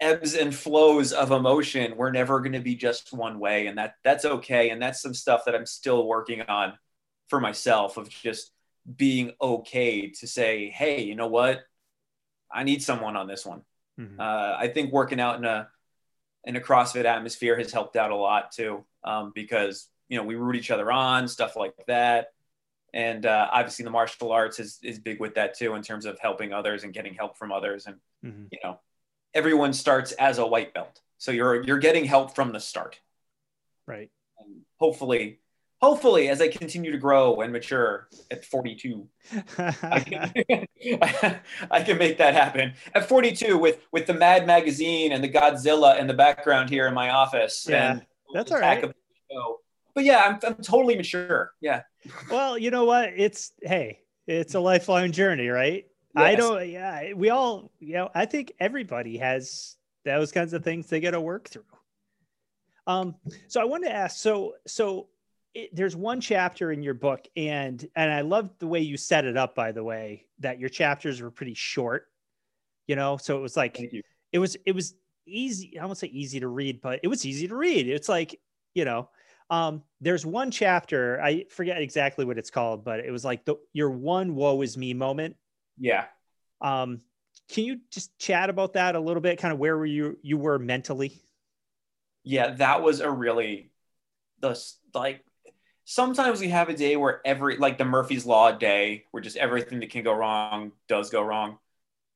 [0.00, 1.96] ebbs and flows of emotion.
[1.96, 4.70] We're never going to be just one way, and that that's okay.
[4.70, 6.74] And that's some stuff that I'm still working on
[7.30, 8.52] for myself of just
[8.96, 11.62] being okay to say, hey, you know what?
[12.52, 13.62] I need someone on this one.
[13.98, 14.20] Mm-hmm.
[14.20, 15.68] Uh, I think working out in a
[16.44, 20.34] in a CrossFit atmosphere has helped out a lot too, um, because you know we
[20.34, 22.32] root each other on stuff like that
[22.92, 26.18] and uh, obviously the martial arts is, is big with that too in terms of
[26.18, 28.44] helping others and getting help from others and mm-hmm.
[28.50, 28.78] you know
[29.32, 33.00] everyone starts as a white belt so you're you're getting help from the start
[33.86, 35.38] right and hopefully
[35.80, 39.08] hopefully as i continue to grow and mature at 42
[39.58, 40.32] I, can,
[41.70, 45.98] I can make that happen at 42 with with the mad magazine and the godzilla
[45.98, 48.84] in the background here in my office yeah and that's all right
[49.94, 51.82] but yeah I'm, I'm totally mature yeah
[52.30, 53.10] well, you know what?
[53.16, 55.86] It's hey, it's a lifelong journey, right?
[56.16, 56.24] Yes.
[56.24, 56.68] I don't.
[56.68, 57.70] Yeah, we all.
[57.78, 61.64] You know, I think everybody has those kinds of things they got to work through.
[62.86, 63.14] Um.
[63.48, 64.18] So I wanted to ask.
[64.18, 65.08] So so.
[65.54, 69.24] It, there's one chapter in your book and and i love the way you set
[69.24, 72.06] it up by the way that your chapters were pretty short
[72.86, 73.80] you know so it was like
[74.32, 74.94] it was it was
[75.26, 78.40] easy i won't say easy to read but it was easy to read it's like
[78.74, 79.08] you know
[79.50, 83.56] um, there's one chapter, I forget exactly what it's called, but it was like the
[83.72, 85.36] your one woe is me moment.
[85.76, 86.04] Yeah.
[86.60, 87.00] Um,
[87.48, 89.40] can you just chat about that a little bit?
[89.40, 91.20] Kind of where were you you were mentally?
[92.22, 93.72] Yeah, that was a really
[94.38, 94.60] the
[94.94, 95.24] like
[95.90, 99.80] sometimes we have a day where every like the Murphy's Law day where just everything
[99.80, 101.58] that can go wrong does go wrong.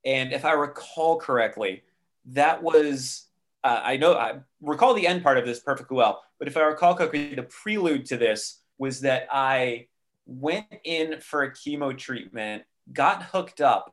[0.04, 1.82] And if I recall correctly,
[2.26, 3.26] that was
[3.64, 6.60] uh, I know I recall the end part of this perfectly well, but if I
[6.60, 9.88] recall correctly, the prelude to this was that I
[10.24, 12.62] went in for a chemo treatment,
[12.92, 13.92] got hooked up,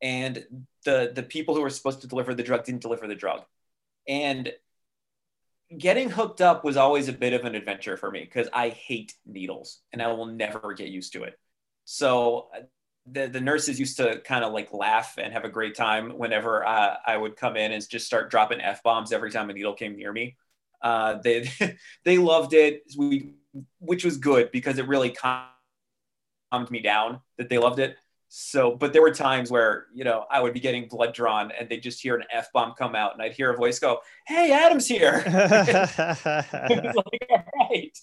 [0.00, 0.44] and
[0.84, 3.42] the the people who were supposed to deliver the drug didn't deliver the drug.
[4.06, 4.52] And
[5.76, 9.14] getting hooked up was always a bit of an adventure for me because I hate
[9.24, 11.38] needles and I will never get used to it.
[11.84, 12.48] So
[13.10, 16.66] the, the nurses used to kind of like laugh and have a great time whenever
[16.66, 19.74] uh, I would come in and just start dropping f bombs every time a needle
[19.74, 20.36] came near me.
[20.82, 21.50] Uh, they
[22.04, 23.34] they loved it, we,
[23.78, 27.96] which was good because it really calmed me down that they loved it.
[28.32, 31.68] So, but there were times where, you know, I would be getting blood drawn and
[31.68, 34.52] they'd just hear an F bomb come out and I'd hear a voice go, Hey,
[34.52, 35.24] Adam's here.
[35.26, 36.94] like,
[37.28, 37.98] all right.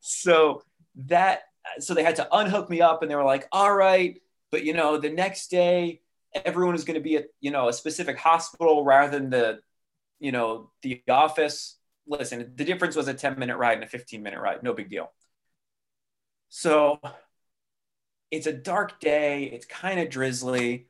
[0.00, 0.62] So
[0.96, 1.42] that,
[1.78, 4.18] so they had to unhook me up and they were like, all right,
[4.50, 6.00] but you know, the next day,
[6.34, 9.58] everyone is going to be at, you know, a specific hospital rather than the,
[10.20, 11.76] you know, the office.
[12.06, 14.62] Listen, the difference was a 10 minute ride and a 15 minute ride.
[14.62, 15.12] No big deal.
[16.48, 16.98] So
[18.30, 19.44] it's a dark day.
[19.44, 20.86] It's kind of drizzly.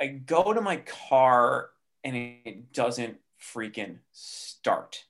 [0.00, 1.70] I go to my car
[2.02, 5.04] and it doesn't freaking start.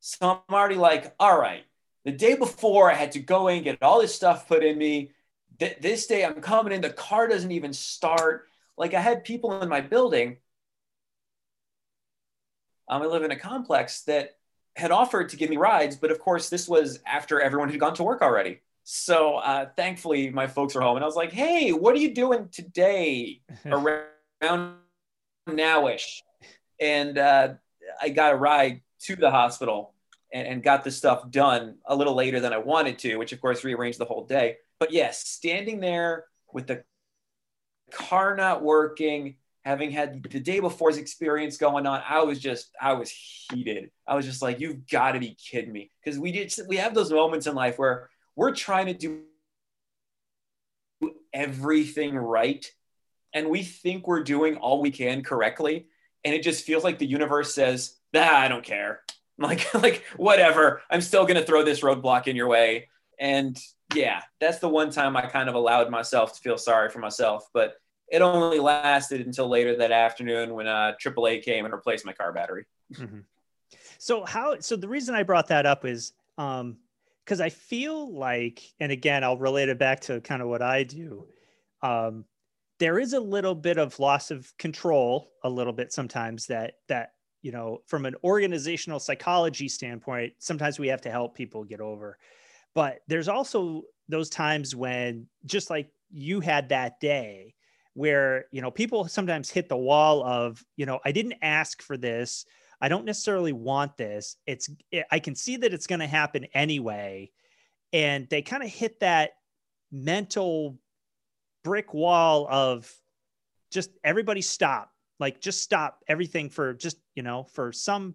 [0.00, 1.64] So I'm already like, all right,
[2.04, 5.10] the day before I had to go in, get all this stuff put in me.
[5.58, 8.48] Th- this day I'm coming in, the car doesn't even start.
[8.76, 10.36] Like I had people in my building.
[12.88, 14.36] Um, I live in a complex that
[14.76, 17.94] had offered to give me rides, but of course, this was after everyone had gone
[17.94, 18.60] to work already.
[18.88, 22.14] So uh, thankfully, my folks were home, and I was like, "Hey, what are you
[22.14, 24.76] doing today around
[25.48, 26.20] nowish?"
[26.78, 27.54] And uh,
[28.00, 29.92] I got a ride to the hospital
[30.32, 33.40] and, and got the stuff done a little later than I wanted to, which of
[33.40, 34.58] course rearranged the whole day.
[34.78, 36.84] But yes, standing there with the
[37.90, 39.34] car not working,
[39.64, 43.90] having had the day before's experience going on, I was just, I was heated.
[44.06, 45.90] I was just like, you've got to be kidding me.
[46.04, 49.22] Because we did, we have those moments in life where we're trying to do
[51.32, 52.70] everything right
[53.34, 55.88] and we think we're doing all we can correctly
[56.24, 59.02] and it just feels like the universe says ah, i don't care
[59.38, 63.58] like like whatever i'm still going to throw this roadblock in your way and
[63.94, 67.48] yeah that's the one time i kind of allowed myself to feel sorry for myself
[67.52, 67.76] but
[68.08, 72.32] it only lasted until later that afternoon when uh, AAA came and replaced my car
[72.32, 72.66] battery.
[72.94, 73.20] Mm-hmm.
[73.98, 74.60] So how?
[74.60, 76.76] So the reason I brought that up is um,
[77.26, 80.84] because I feel like, and again, I'll relate it back to kind of what I
[80.84, 81.26] do.
[81.82, 82.24] Um,
[82.78, 87.10] there is a little bit of loss of control, a little bit sometimes that that
[87.42, 92.18] you know, from an organizational psychology standpoint, sometimes we have to help people get over.
[92.74, 97.54] But there's also those times when, just like you had that day,
[97.94, 101.96] where you know people sometimes hit the wall of, you know, I didn't ask for
[101.96, 102.46] this
[102.80, 104.36] I don't necessarily want this.
[104.46, 104.68] It's
[105.10, 107.30] I can see that it's going to happen anyway,
[107.92, 109.30] and they kind of hit that
[109.90, 110.78] mental
[111.64, 112.92] brick wall of
[113.70, 118.14] just everybody stop, like just stop everything for just you know for some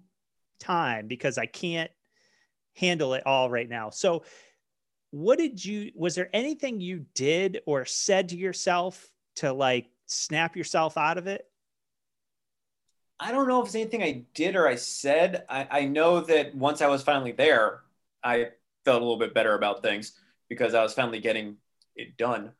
[0.59, 1.91] time because I can't
[2.75, 3.89] handle it all right now.
[3.89, 4.23] So
[5.11, 10.55] what did you was there anything you did or said to yourself to like snap
[10.55, 11.45] yourself out of it
[13.21, 15.45] I don't know if it's anything I did or I said.
[15.47, 17.81] I, I know that once I was finally there,
[18.23, 18.47] I
[18.83, 20.13] felt a little bit better about things
[20.49, 21.57] because I was finally getting
[21.95, 22.51] it done.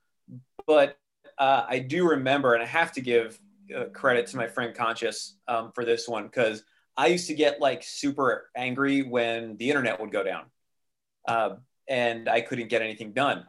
[0.67, 0.99] But
[1.39, 3.39] uh, I do remember, and I have to give
[3.75, 6.63] uh, credit to my friend Conscious um, for this one because
[6.95, 10.43] I used to get like super angry when the internet would go down
[11.27, 11.55] uh,
[11.87, 13.47] and I couldn't get anything done.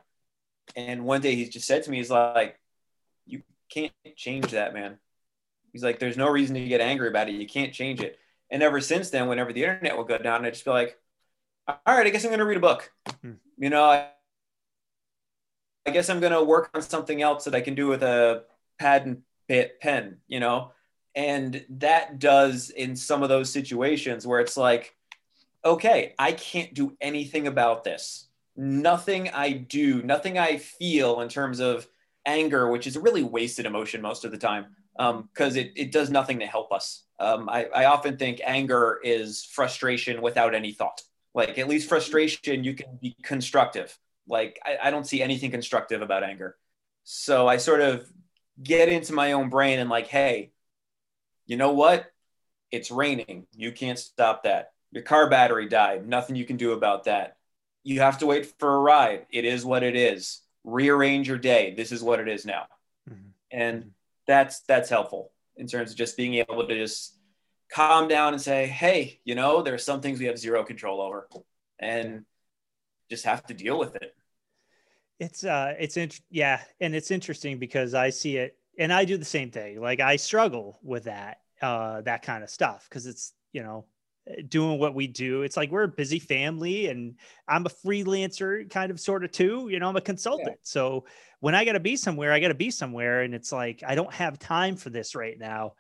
[0.77, 2.59] And one day he just said to me, he's like,
[3.27, 4.97] You can't change that, man.
[5.73, 7.35] He's like, there's no reason to get angry about it.
[7.35, 8.19] You can't change it.
[8.51, 10.99] And ever since then, whenever the internet will go down, I just feel like,
[11.67, 12.93] all right, I guess I'm going to read a book.
[13.23, 13.33] Hmm.
[13.57, 14.09] You know, I,
[15.87, 18.45] I guess I'm going to work on something else that I can do with a
[18.79, 19.23] pad and
[19.81, 20.73] pen, you know?
[21.15, 24.95] And that does in some of those situations where it's like,
[25.65, 28.29] okay, I can't do anything about this.
[28.57, 31.87] Nothing I do, nothing I feel in terms of
[32.27, 34.67] anger, which is a really wasted emotion most of the time,
[34.97, 37.05] because um, it, it does nothing to help us.
[37.19, 41.03] Um, I, I often think anger is frustration without any thought.
[41.35, 43.97] Like at least frustration, you can be constructive.
[44.29, 46.57] Like I, I don't see anything constructive about anger.
[47.05, 48.11] So I sort of
[48.63, 50.53] get into my own brain and like, hey,
[51.47, 52.07] you know what?
[52.71, 53.47] It's raining.
[53.55, 54.73] You can't stop that.
[54.91, 56.07] Your car battery died.
[56.07, 57.37] Nothing you can do about that.
[57.83, 59.27] You have to wait for a ride.
[59.31, 60.41] It is what it is.
[60.65, 61.75] Rearrange your day.
[61.77, 62.67] This is what it is now.
[63.11, 63.29] Mm-hmm.
[63.51, 63.91] And
[64.27, 67.19] that's that's helpful in terms of just being able to just
[67.71, 71.29] calm down and say, hey, you know, there's some things we have zero control over,
[71.79, 72.25] and
[73.11, 74.15] just have to deal with it.
[75.19, 79.17] It's uh, it's int- yeah, and it's interesting because I see it, and I do
[79.17, 79.81] the same thing.
[79.81, 83.85] Like I struggle with that, uh, that kind of stuff because it's you know
[84.49, 85.43] doing what we do.
[85.43, 87.17] It's like we're a busy family and
[87.49, 90.49] I'm a freelancer kind of sort of too, you know, I'm a consultant.
[90.49, 90.63] Yeah.
[90.63, 91.05] So
[91.41, 93.95] when I got to be somewhere, I got to be somewhere and it's like I
[93.95, 95.75] don't have time for this right now.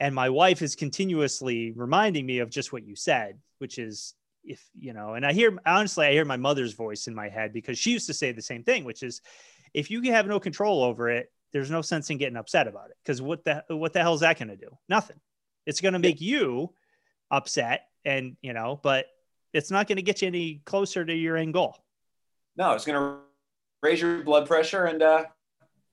[0.00, 4.62] And my wife is continuously reminding me of just what you said, which is if,
[4.76, 7.78] you know, and I hear honestly I hear my mother's voice in my head because
[7.78, 9.20] she used to say the same thing, which is
[9.72, 12.96] if you have no control over it, there's no sense in getting upset about it
[13.04, 14.76] because what the what the hell is that going to do?
[14.88, 15.20] Nothing.
[15.64, 16.74] It's going to make you
[17.30, 19.06] upset, and you know, but
[19.52, 21.76] it's not going to get you any closer to your end goal.
[22.56, 23.18] No, it's going to
[23.82, 25.24] raise your blood pressure and uh,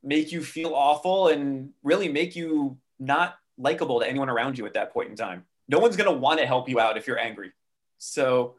[0.03, 4.73] make you feel awful and really make you not likable to anyone around you at
[4.73, 5.45] that point in time.
[5.67, 7.51] No one's going to want to help you out if you're angry.
[7.97, 8.55] So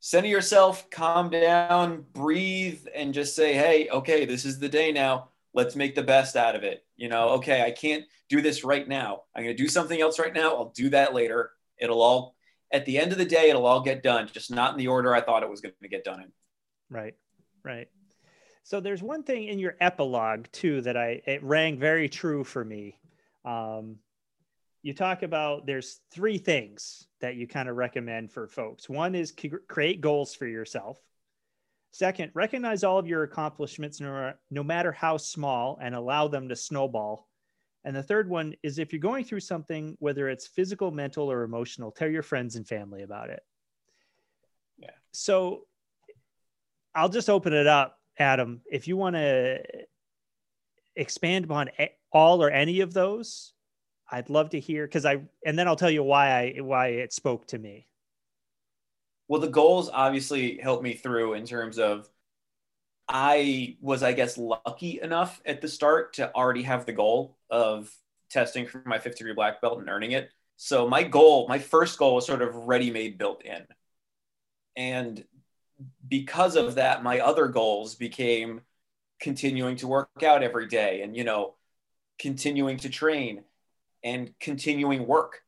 [0.00, 5.28] center yourself, calm down, breathe, and just say, hey, okay, this is the day now.
[5.54, 6.84] Let's make the best out of it.
[6.96, 9.22] You know, okay, I can't do this right now.
[9.34, 10.54] I'm going to do something else right now.
[10.54, 11.52] I'll do that later.
[11.80, 12.36] It'll all,
[12.72, 15.14] at the end of the day, it'll all get done, just not in the order
[15.14, 16.32] I thought it was going to get done in.
[16.90, 17.14] Right,
[17.64, 17.88] right.
[18.62, 22.64] So there's one thing in your epilogue too that I it rang very true for
[22.64, 22.98] me.
[23.44, 23.96] Um,
[24.82, 28.88] you talk about there's three things that you kind of recommend for folks.
[28.88, 29.34] One is
[29.68, 30.98] create goals for yourself.
[31.90, 36.56] Second, recognize all of your accomplishments no, no matter how small and allow them to
[36.56, 37.28] snowball.
[37.84, 41.42] And the third one is if you're going through something, whether it's physical, mental, or
[41.42, 43.42] emotional, tell your friends and family about it.
[44.78, 44.90] Yeah.
[45.12, 45.66] So
[46.94, 49.60] I'll just open it up Adam, if you want to
[50.96, 51.70] expand upon
[52.12, 53.52] all or any of those,
[54.10, 57.12] I'd love to hear because I and then I'll tell you why I why it
[57.12, 57.86] spoke to me.
[59.26, 62.08] Well, the goals obviously helped me through in terms of
[63.08, 67.88] I was, I guess, lucky enough at the start to already have the goal of
[68.30, 70.28] testing for my fifth degree black belt and earning it.
[70.56, 73.62] So my goal, my first goal was sort of ready made built in.
[74.76, 75.24] And
[76.06, 78.62] because of that, my other goals became
[79.20, 81.54] continuing to work out every day and, you know,
[82.18, 83.44] continuing to train
[84.02, 85.42] and continuing work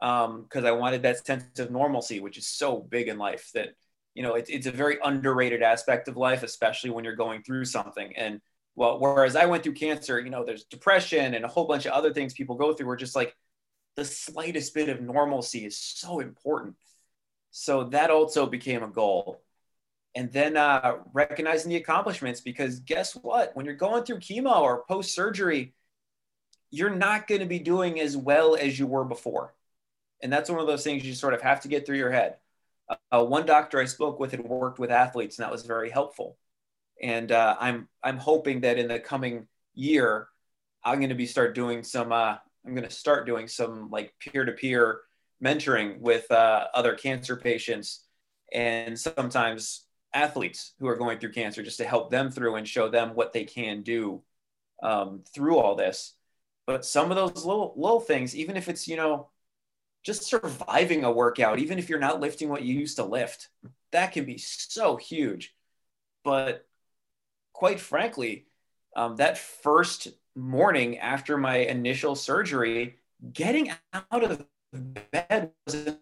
[0.00, 3.70] because um, I wanted that sense of normalcy, which is so big in life that,
[4.12, 7.64] you know, it, it's a very underrated aspect of life, especially when you're going through
[7.64, 8.14] something.
[8.16, 8.40] And
[8.76, 11.92] well, whereas I went through cancer, you know, there's depression and a whole bunch of
[11.92, 12.86] other things people go through.
[12.86, 13.36] Where just like
[13.96, 16.76] the slightest bit of normalcy is so important.
[17.50, 19.40] So that also became a goal
[20.14, 24.84] and then uh, recognizing the accomplishments because guess what when you're going through chemo or
[24.84, 25.74] post surgery
[26.70, 29.54] you're not going to be doing as well as you were before
[30.22, 32.36] and that's one of those things you sort of have to get through your head
[33.12, 36.36] uh, one doctor i spoke with had worked with athletes and that was very helpful
[37.02, 40.28] and uh, i'm i'm hoping that in the coming year
[40.84, 42.36] i'm going to be start doing some uh,
[42.66, 45.00] i'm going to start doing some like peer-to-peer
[45.42, 48.04] mentoring with uh, other cancer patients
[48.52, 52.88] and sometimes athletes who are going through cancer just to help them through and show
[52.88, 54.22] them what they can do
[54.82, 56.14] um, through all this.
[56.66, 59.28] But some of those little little things, even if it's you know
[60.02, 63.48] just surviving a workout, even if you're not lifting what you used to lift,
[63.92, 65.54] that can be so huge.
[66.22, 66.66] But
[67.54, 68.44] quite frankly,
[68.94, 72.96] um, that first morning after my initial surgery,
[73.32, 74.44] getting out of
[75.12, 75.96] bed was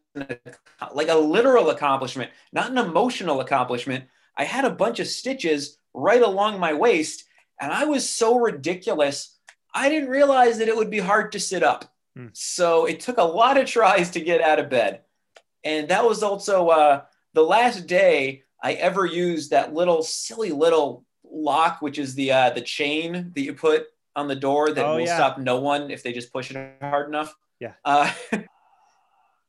[0.94, 4.04] like a literal accomplishment, not an emotional accomplishment.
[4.36, 7.24] I had a bunch of stitches right along my waist,
[7.60, 9.38] and I was so ridiculous.
[9.74, 11.92] I didn't realize that it would be hard to sit up.
[12.16, 12.28] Hmm.
[12.32, 15.02] So it took a lot of tries to get out of bed.
[15.64, 17.02] And that was also uh,
[17.34, 22.50] the last day I ever used that little silly little lock, which is the uh,
[22.50, 25.16] the chain that you put on the door that oh, will yeah.
[25.16, 27.34] stop no one if they just push it hard enough.
[27.58, 27.72] Yeah.
[27.84, 28.12] Uh,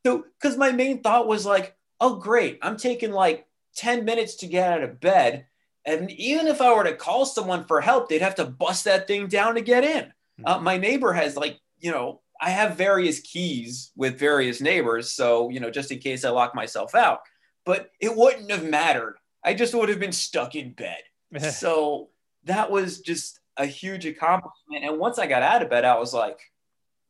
[0.06, 4.46] So, because my main thought was like, oh, great, I'm taking like 10 minutes to
[4.46, 5.46] get out of bed.
[5.86, 9.06] And even if I were to call someone for help, they'd have to bust that
[9.06, 10.04] thing down to get in.
[10.04, 10.46] Mm-hmm.
[10.46, 15.12] Uh, my neighbor has like, you know, I have various keys with various neighbors.
[15.12, 17.20] So, you know, just in case I lock myself out,
[17.64, 19.16] but it wouldn't have mattered.
[19.42, 21.02] I just would have been stuck in bed.
[21.52, 22.10] so
[22.44, 24.84] that was just a huge accomplishment.
[24.84, 26.40] And once I got out of bed, I was like,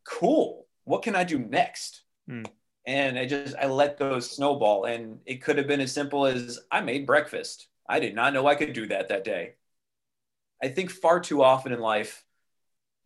[0.04, 2.02] cool, what can I do next?
[2.28, 2.46] Mm
[2.86, 6.60] and I just I let those snowball and it could have been as simple as
[6.70, 7.68] I made breakfast.
[7.88, 9.54] I did not know I could do that that day.
[10.62, 12.24] I think far too often in life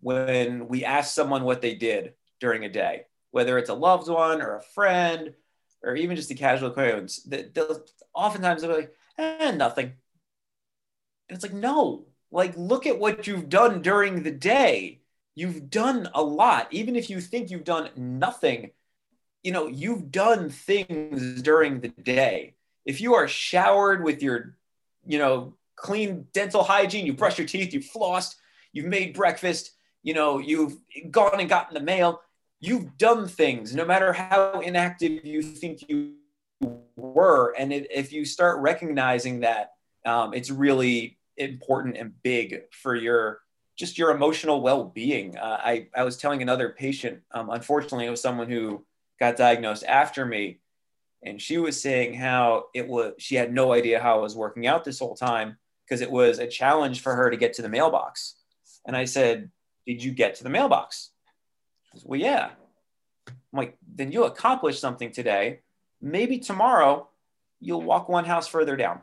[0.00, 4.42] when we ask someone what they did during a day, whether it's a loved one
[4.42, 5.34] or a friend
[5.82, 9.94] or even just a casual acquaintance, they'll oftentimes they'll be like, eh, nothing.
[11.29, 15.01] And it's like, no, like look at what you've done during the day.
[15.35, 16.68] You've done a lot.
[16.72, 18.70] Even if you think you've done nothing,
[19.43, 22.55] you know, you've done things during the day.
[22.85, 24.57] If you are showered with your,
[25.07, 28.35] you know, clean dental hygiene, you brush your teeth, you flossed,
[28.72, 29.72] you've made breakfast,
[30.03, 30.76] you know, you've
[31.11, 32.20] gone and gotten the mail,
[32.61, 36.14] you've done things no matter how inactive you think you
[36.97, 37.55] were.
[37.57, 39.72] And if you start recognizing that,
[40.05, 43.41] um, it's really, important and big for your
[43.76, 45.36] just your emotional well-being.
[45.36, 48.84] Uh, I I was telling another patient, um, unfortunately, it was someone who
[49.20, 50.61] got diagnosed after me,
[51.22, 54.66] and she was saying how it was she had no idea how it was working
[54.66, 57.68] out this whole time because it was a challenge for her to get to the
[57.68, 58.34] mailbox.
[58.86, 59.51] And I said,
[59.86, 61.11] "Did you get to the mailbox?"
[62.05, 62.51] Well, yeah.
[63.26, 65.61] I'm like, then you accomplished something today.
[66.01, 67.09] Maybe tomorrow
[67.61, 69.01] you'll walk one house further down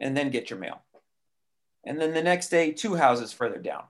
[0.00, 0.82] and then get your mail.
[1.84, 3.84] And then the next day, two houses further down.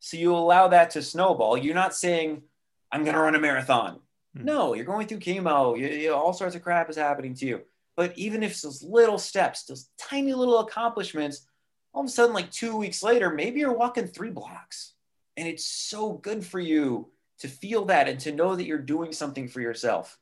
[0.00, 1.56] So you allow that to snowball.
[1.56, 2.42] You're not saying,
[2.90, 4.00] I'm going to run a marathon.
[4.36, 4.44] Mm-hmm.
[4.44, 5.78] No, you're going through chemo.
[5.78, 7.62] You, you, all sorts of crap is happening to you.
[7.96, 11.46] But even if those little steps, those tiny little accomplishments,
[11.92, 14.94] all of a sudden, like two weeks later, maybe you're walking three blocks.
[15.36, 17.08] And it's so good for you
[17.40, 20.18] to feel that and to know that you're doing something for yourself.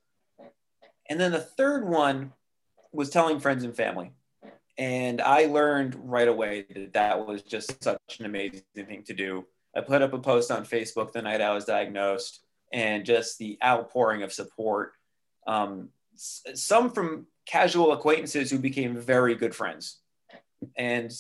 [1.09, 2.33] And then the third one
[2.93, 4.12] was telling friends and family.
[4.79, 9.47] And I learned right away that that was just such an amazing thing to do.
[9.77, 12.41] I put up a post on Facebook the night I was diagnosed
[12.73, 14.93] and just the outpouring of support.
[15.47, 19.99] Um, some from casual acquaintances who became very good friends.
[20.77, 21.12] And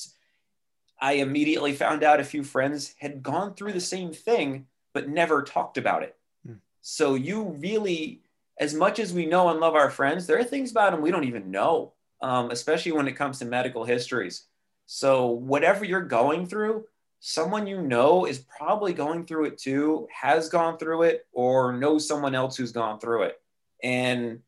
[1.00, 5.42] I immediately found out a few friends had gone through the same thing, but never
[5.42, 6.16] talked about it.
[6.48, 6.58] Mm.
[6.80, 8.22] So you really,
[8.58, 11.10] as much as we know and love our friends, there are things about them we
[11.10, 11.92] don't even know
[12.22, 14.46] um, especially when it comes to medical histories.
[14.86, 16.84] So, whatever you're going through,
[17.20, 22.06] someone you know is probably going through it too, has gone through it, or knows
[22.06, 23.40] someone else who's gone through it.
[23.82, 24.40] And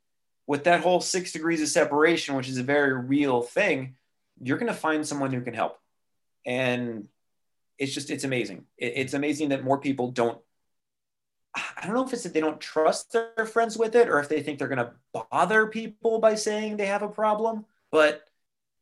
[0.47, 3.97] with that whole six degrees of separation, which is a very real thing,
[4.43, 5.79] you're going to find someone who can help.
[6.45, 7.09] And
[7.79, 8.65] it's just, it's amazing.
[8.77, 10.39] It's amazing that more people don't
[11.55, 14.29] I don't know if it's that they don't trust their friends with it or if
[14.29, 14.93] they think they're going to
[15.31, 18.25] bother people by saying they have a problem, but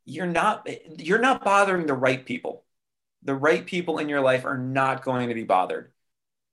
[0.04, 0.68] you're not
[0.98, 2.64] you're not bothering the right people.
[3.24, 5.92] The right people in your life are not going to be bothered.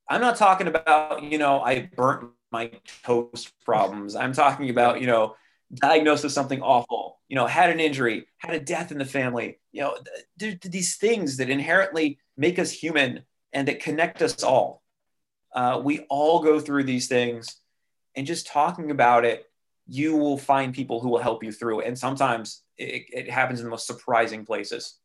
[0.08, 2.72] I'm not talking about, you know, I burnt my
[3.04, 4.16] toast problems.
[4.16, 5.36] I'm talking about, you know,
[5.74, 9.60] diagnosed with something awful, you know, had an injury, had a death in the family,
[9.72, 9.98] you know,
[10.40, 14.82] th- th- these things that inherently make us human and that connect us all
[15.54, 17.58] uh, we all go through these things,
[18.16, 19.46] and just talking about it,
[19.88, 21.82] you will find people who will help you through.
[21.82, 25.00] And sometimes it, it happens in the most surprising places.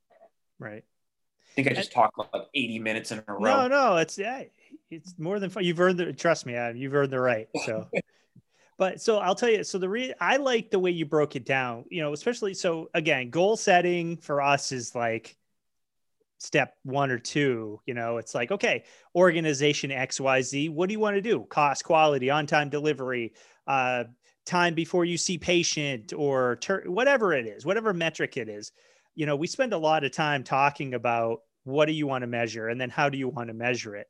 [0.58, 0.84] Right.
[0.84, 3.38] I think I just and, talked like 80 minutes in a row.
[3.38, 4.42] No, no, it's yeah,
[4.90, 5.64] it's more than fun.
[5.64, 7.48] You've earned the trust me, Adam, you've earned the right.
[7.64, 7.88] So
[8.76, 11.44] but so I'll tell you, so the re I like the way you broke it
[11.44, 15.36] down, you know, especially so again, goal setting for us is like
[16.44, 18.84] step one or two you know it's like okay
[19.14, 21.44] organization xyz what do you want to do?
[21.48, 23.32] Cost quality on time delivery
[23.66, 24.04] uh,
[24.44, 28.72] time before you see patient or ter- whatever it is whatever metric it is.
[29.14, 32.26] You know we spend a lot of time talking about what do you want to
[32.26, 34.06] measure and then how do you want to measure it.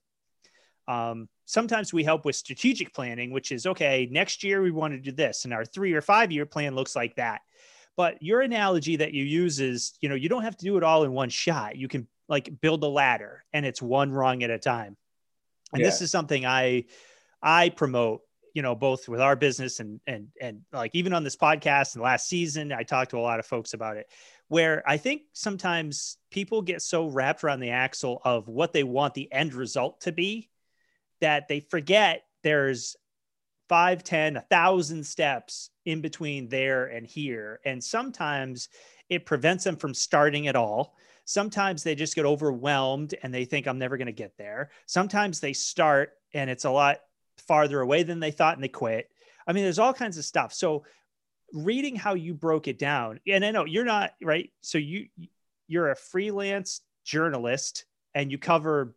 [0.89, 5.01] Um, sometimes we help with strategic planning which is okay next year we want to
[5.01, 7.43] do this and our three or five year plan looks like that.
[7.97, 10.83] But your analogy that you use is you know you don't have to do it
[10.83, 11.77] all in one shot.
[11.77, 14.97] You can like build a ladder and it's one rung at a time.
[15.73, 15.87] And yeah.
[15.87, 16.85] this is something I
[17.43, 18.23] I promote,
[18.55, 22.03] you know, both with our business and and and like even on this podcast and
[22.03, 24.07] last season, I talked to a lot of folks about it
[24.49, 29.15] where I think sometimes people get so wrapped around the axle of what they want
[29.15, 30.51] the end result to be
[31.21, 32.97] that they forget there's
[33.69, 37.61] five, ten, a thousand steps in between there and here.
[37.65, 38.69] And sometimes
[39.09, 40.95] it prevents them from starting at all
[41.25, 44.71] Sometimes they just get overwhelmed and they think I'm never going to get there.
[44.87, 46.99] Sometimes they start and it's a lot
[47.39, 49.11] farther away than they thought and they quit.
[49.47, 50.53] I mean, there's all kinds of stuff.
[50.53, 50.85] So
[51.53, 54.51] reading how you broke it down, and I know you're not right.
[54.61, 55.09] So you
[55.67, 58.95] you're a freelance journalist and you cover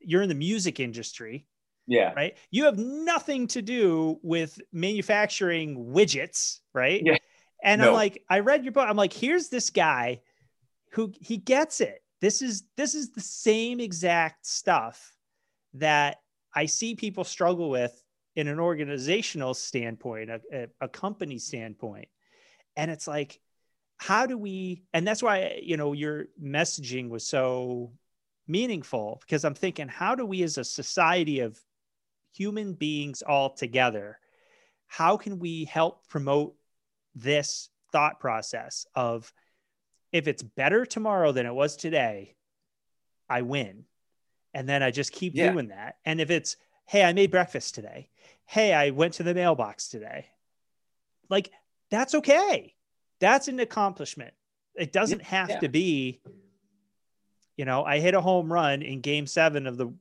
[0.00, 1.46] you're in the music industry.
[1.86, 2.12] Yeah.
[2.12, 2.36] Right.
[2.50, 7.02] You have nothing to do with manufacturing widgets, right?
[7.04, 7.16] Yeah.
[7.62, 7.88] And no.
[7.88, 8.86] I'm like, I read your book.
[8.88, 10.20] I'm like, here's this guy
[10.90, 12.02] who he gets it.
[12.20, 15.14] This is this is the same exact stuff
[15.74, 16.18] that
[16.54, 18.02] I see people struggle with
[18.36, 22.08] in an organizational standpoint, a, a, a company standpoint.
[22.76, 23.40] And it's like,
[23.98, 27.92] how do we, and that's why, you know, your messaging was so
[28.46, 31.58] meaningful because I'm thinking, how do we as a society of
[32.34, 34.18] human beings all together,
[34.86, 36.54] how can we help promote
[37.14, 39.32] this thought process of
[40.12, 42.34] if it's better tomorrow than it was today,
[43.28, 43.84] I win.
[44.52, 45.52] And then I just keep yeah.
[45.52, 45.96] doing that.
[46.04, 46.56] And if it's,
[46.86, 48.08] hey, I made breakfast today.
[48.46, 50.26] Hey, I went to the mailbox today.
[51.28, 51.50] Like,
[51.90, 52.74] that's okay.
[53.20, 54.34] That's an accomplishment.
[54.74, 55.58] It doesn't have yeah.
[55.60, 56.20] to be
[57.56, 59.92] You know, I hit a home run in game seven of the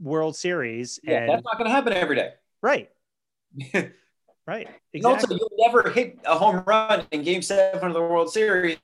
[0.00, 1.00] World Series.
[1.02, 2.32] Yeah, and, that's not going to happen every day.
[2.62, 2.88] Right.
[3.74, 4.68] right.
[4.68, 4.78] Exactly.
[4.94, 8.78] And also, you'll never hit a home run in game seven of the World Series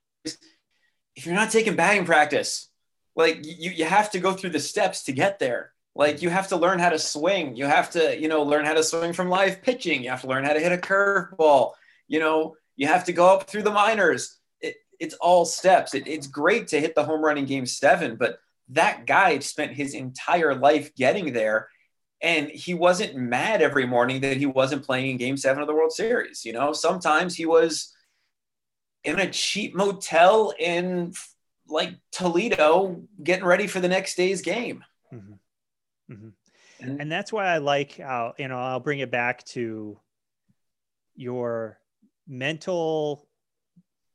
[1.17, 2.69] if you're not taking batting practice.
[3.17, 5.73] Like you, you have to go through the steps to get there.
[5.95, 7.55] Like you have to learn how to swing.
[7.55, 10.03] You have to, you know, learn how to swing from live pitching.
[10.03, 11.73] You have to learn how to hit a curveball.
[12.09, 14.37] You know, you have to go up through the minors.
[14.61, 15.95] It, it's all steps.
[15.95, 18.39] It, it's great to hit the home run in game seven, but
[18.71, 21.69] that guy spent his entire life getting there.
[22.21, 25.75] And he wasn't mad every morning that he wasn't playing in game seven of the
[25.75, 26.45] World Series.
[26.45, 27.94] You know, sometimes he was
[29.05, 31.13] in a cheap motel in
[31.69, 34.85] like Toledo getting ready for the next day's game.
[35.13, 36.13] Mm-hmm.
[36.13, 36.29] Mm-hmm.
[36.81, 39.99] And, and that's why I like how, you know, I'll bring it back to
[41.17, 41.79] your
[42.27, 43.29] mental,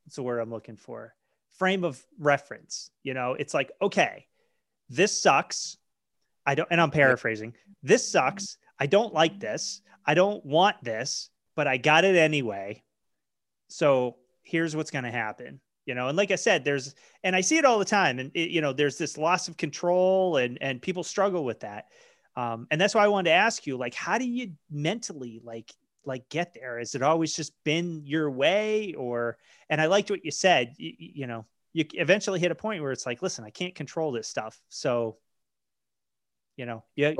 [0.06, 1.16] what's the word I'm looking for?
[1.58, 2.92] Frame of reference.
[3.04, 4.28] You know, it's like, okay,
[4.90, 5.78] this sucks.
[6.46, 7.54] I don't, and I'm paraphrasing.
[7.84, 8.58] This sucks.
[8.80, 9.82] I don't like this.
[10.06, 12.84] I don't want this, but I got it anyway.
[13.68, 14.18] So
[14.50, 16.08] here's what's going to happen you know?
[16.08, 16.94] And like i said there's
[17.24, 19.58] and i see it all the time and it, you know there's this loss of
[19.58, 21.88] control and and people struggle with that.
[22.36, 25.74] Um, and that's why i wanted to ask you like how do you mentally like
[26.06, 26.78] like get there?
[26.78, 29.38] Has it always just been your way or
[29.68, 32.92] and i liked what you said you, you know you eventually hit a point where
[32.92, 34.62] it's like listen i can't control this stuff.
[34.70, 35.18] So
[36.56, 37.14] you know yeah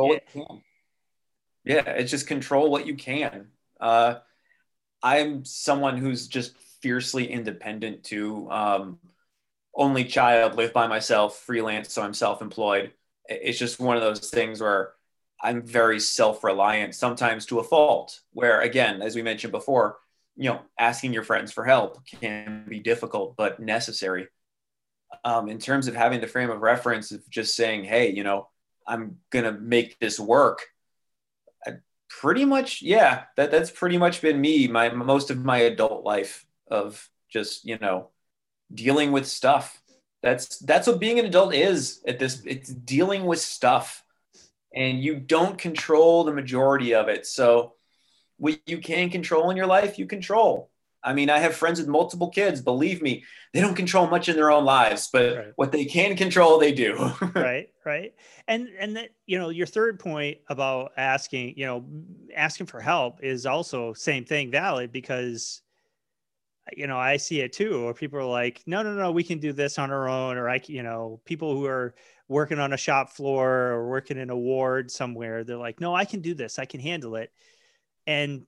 [1.66, 1.90] yeah.
[1.90, 3.48] it's just control what you can.
[3.80, 4.20] Uh
[5.02, 8.50] i'm someone who's just fiercely independent too.
[8.50, 9.00] Um,
[9.74, 12.92] only child, live by myself, freelance, so I'm self-employed.
[13.26, 14.94] It's just one of those things where
[15.42, 18.20] I'm very self-reliant, sometimes to a fault.
[18.34, 19.98] Where again, as we mentioned before,
[20.36, 24.28] you know, asking your friends for help can be difficult but necessary.
[25.24, 28.50] Um, in terms of having the frame of reference of just saying, "Hey, you know,
[28.88, 30.66] I'm gonna make this work."
[32.10, 36.44] Pretty much, yeah, that that's pretty much been me my most of my adult life
[36.70, 38.10] of just you know
[38.74, 39.82] dealing with stuff.
[40.22, 44.04] That's that's what being an adult is at this it's dealing with stuff
[44.74, 47.26] and you don't control the majority of it.
[47.26, 47.74] So
[48.38, 50.70] what you can control in your life you control.
[51.02, 54.36] I mean i have friends with multiple kids believe me they don't control much in
[54.36, 55.54] their own lives but right.
[55.56, 57.12] what they can control they do.
[57.34, 58.14] Right right.
[58.48, 61.86] And and that you know your third point about asking you know
[62.36, 65.62] asking for help is also same thing valid because
[66.76, 69.40] you know, I see it too, or people are like, no, no, no, we can
[69.40, 70.38] do this on our own.
[70.38, 71.96] Or I, you know, people who are
[72.28, 76.06] working on a shop floor or working in a ward somewhere, they're like, no, I
[76.06, 76.60] can do this.
[76.60, 77.32] I can handle it.
[78.08, 78.46] And,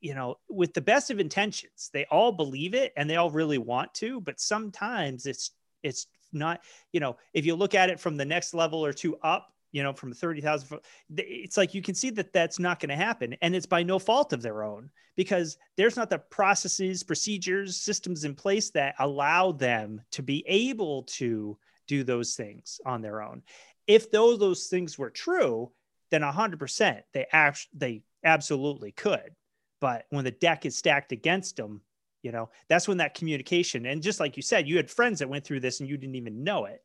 [0.00, 3.58] you know, with the best of intentions, they all believe it and they all really
[3.58, 5.50] want to, but sometimes it's,
[5.82, 6.60] it's not,
[6.92, 9.82] you know, if you look at it from the next level or two up, you
[9.82, 10.84] know, from 30,000 foot,
[11.18, 13.36] it's like you can see that that's not going to happen.
[13.42, 18.24] And it's by no fault of their own because there's not the processes, procedures, systems
[18.24, 23.42] in place that allow them to be able to do those things on their own.
[23.86, 25.70] If those, those things were true,
[26.10, 29.34] then 100% they, act, they absolutely could.
[29.82, 31.82] But when the deck is stacked against them,
[32.22, 35.28] you know, that's when that communication, and just like you said, you had friends that
[35.28, 36.80] went through this and you didn't even know it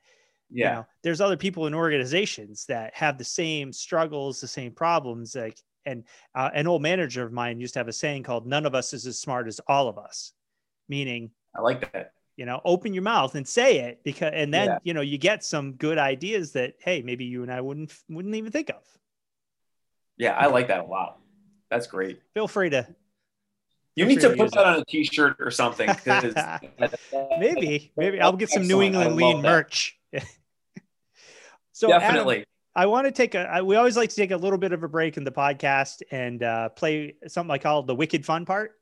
[0.51, 0.69] yeah.
[0.69, 5.35] You know, there's other people in organizations that have the same struggles the same problems
[5.35, 6.03] like and
[6.35, 8.93] uh, an old manager of mine used to have a saying called none of us
[8.93, 10.33] is as smart as all of us
[10.89, 12.11] meaning i like that.
[12.35, 14.77] you know open your mouth and say it because and then yeah.
[14.83, 18.35] you know you get some good ideas that hey maybe you and i wouldn't wouldn't
[18.35, 18.83] even think of.
[20.17, 21.17] Yeah i like that a lot.
[21.69, 22.19] That's great.
[22.33, 22.85] Feel free to
[23.95, 25.89] you need to put that on a t-shirt or something
[27.39, 28.21] maybe maybe.
[28.21, 29.97] I'll get some new england lean merch
[31.81, 32.35] So definitely.
[32.35, 33.63] Adam, I want to take a.
[33.65, 36.43] We always like to take a little bit of a break in the podcast and
[36.43, 38.73] uh, play something I call the wicked fun part,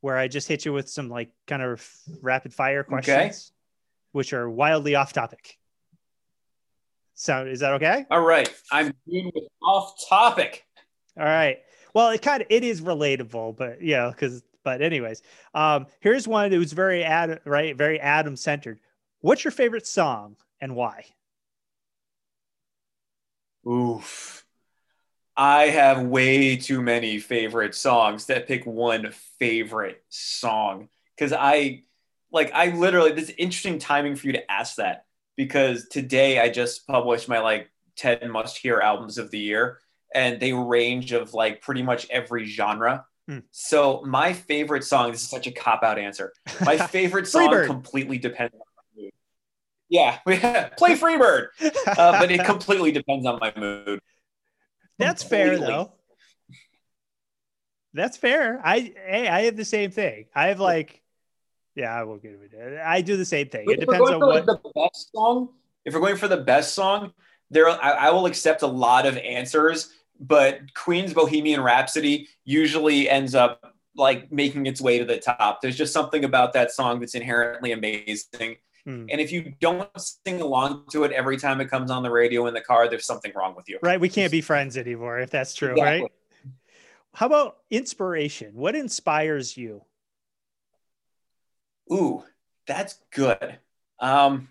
[0.00, 1.88] where I just hit you with some like kind of
[2.20, 3.38] rapid fire questions, okay.
[4.10, 5.56] which are wildly off topic.
[7.14, 8.06] So is that okay?
[8.10, 10.66] All right, I'm with off topic.
[11.16, 11.58] All right.
[11.94, 15.22] Well, it kind of it is relatable, but yeah, you know, because but anyways,
[15.54, 18.80] um, here's one that was very Adam right, very Adam centered.
[19.20, 21.04] What's your favorite song and why?
[23.66, 24.44] Oof.
[25.36, 31.82] I have way too many favorite songs that pick one favorite song because I
[32.30, 35.06] like I literally this interesting timing for you to ask that
[35.36, 39.80] because today I just published my like 10 must hear albums of the year
[40.14, 43.04] and they range of like pretty much every genre.
[43.28, 43.38] Hmm.
[43.50, 46.32] So my favorite song, this is such a cop out answer.
[46.64, 48.63] My favorite song completely depends on
[49.90, 51.48] Yeah, play Freebird.
[51.86, 54.00] Uh, but it completely depends on my mood.
[54.98, 55.92] That's fair though.
[57.92, 58.60] That's fair.
[58.64, 60.26] I hey, I have the same thing.
[60.34, 61.02] I have like,
[61.76, 62.80] yeah, I will give it.
[62.84, 63.70] I do the same thing.
[63.70, 65.50] It depends on what the best song.
[65.84, 67.12] If we're going for the best song,
[67.50, 73.34] there I, I will accept a lot of answers, but Queen's Bohemian Rhapsody usually ends
[73.34, 75.60] up like making its way to the top.
[75.60, 78.56] There's just something about that song that's inherently amazing.
[78.84, 79.06] Hmm.
[79.10, 82.46] And if you don't sing along to it every time it comes on the radio
[82.46, 83.78] in the car, there's something wrong with you.
[83.82, 83.98] Right.
[83.98, 86.02] We can't be friends anymore if that's true, exactly.
[86.02, 86.12] right?
[87.14, 88.54] How about inspiration?
[88.54, 89.82] What inspires you?
[91.92, 92.24] Ooh,
[92.66, 93.58] that's good.
[94.00, 94.48] Um,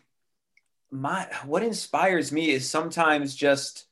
[0.89, 3.85] my what inspires me is sometimes just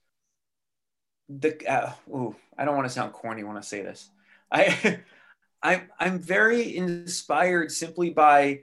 [1.27, 4.09] the uh, ooh, I don't want to sound corny when I say this.
[4.51, 4.99] I
[5.63, 8.61] I'm I'm very inspired simply by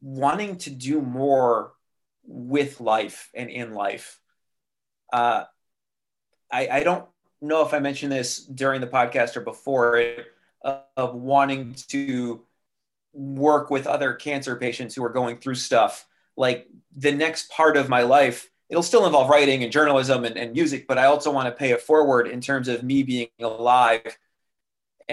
[0.00, 1.72] wanting to do more
[2.24, 4.20] with life and in life.
[5.12, 5.44] Uh,
[6.50, 7.06] I I don't
[7.40, 10.26] know if I mentioned this during the podcast or before it
[10.62, 12.42] of wanting to
[13.12, 17.88] work with other cancer patients who are going through stuff like the next part of
[17.88, 21.46] my life it'll still involve writing and journalism and, and music but i also want
[21.46, 24.16] to pay it forward in terms of me being alive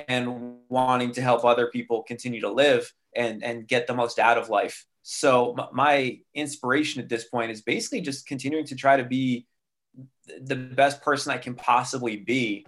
[0.07, 4.37] and wanting to help other people continue to live and and get the most out
[4.37, 4.85] of life.
[5.03, 9.47] So my inspiration at this point is basically just continuing to try to be
[10.41, 12.65] the best person i can possibly be.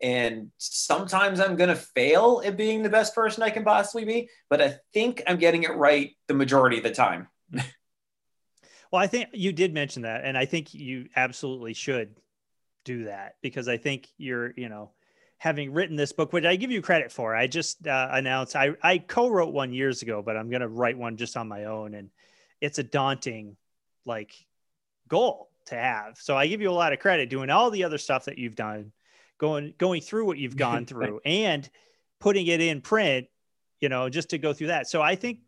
[0.00, 4.28] And sometimes i'm going to fail at being the best person i can possibly be
[4.50, 7.28] but i think i'm getting it right the majority of the time.
[8.92, 12.14] Well, I think you did mention that, and I think you absolutely should
[12.84, 14.90] do that because I think you're, you know,
[15.42, 17.34] having written this book, which I give you credit for.
[17.34, 20.96] I just uh, announced I I co-wrote one years ago, but I'm going to write
[20.96, 22.10] one just on my own, and
[22.60, 23.56] it's a daunting,
[24.06, 24.32] like,
[25.08, 26.16] goal to have.
[26.20, 28.54] So I give you a lot of credit doing all the other stuff that you've
[28.54, 28.92] done,
[29.38, 31.68] going going through what you've gone through, and
[32.20, 33.26] putting it in print.
[33.80, 34.88] You know, just to go through that.
[34.88, 35.40] So I think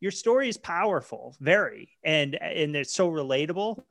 [0.00, 3.82] your story is powerful, very, and and it's so relatable.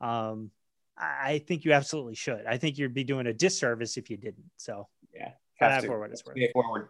[0.00, 0.52] Um,
[0.96, 2.46] I think you absolutely should.
[2.46, 4.50] I think you'd be doing a disservice if you didn't.
[4.58, 4.86] So
[5.18, 6.38] yeah, for what it's worth.
[6.52, 6.88] Forward.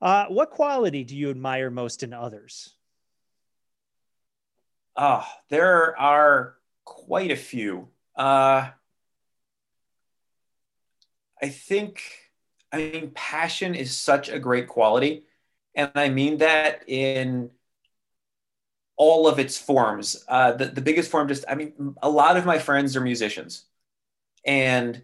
[0.00, 2.74] Uh, what quality do you admire most in others?
[4.96, 7.88] Oh, there are quite a few.
[8.16, 8.68] Uh,
[11.42, 12.02] I think,
[12.72, 15.24] I mean, passion is such a great quality.
[15.74, 17.50] And I mean that in
[18.96, 20.24] all of its forms.
[20.28, 23.64] Uh, the, the biggest form, just, I mean, a lot of my friends are musicians
[24.44, 25.02] and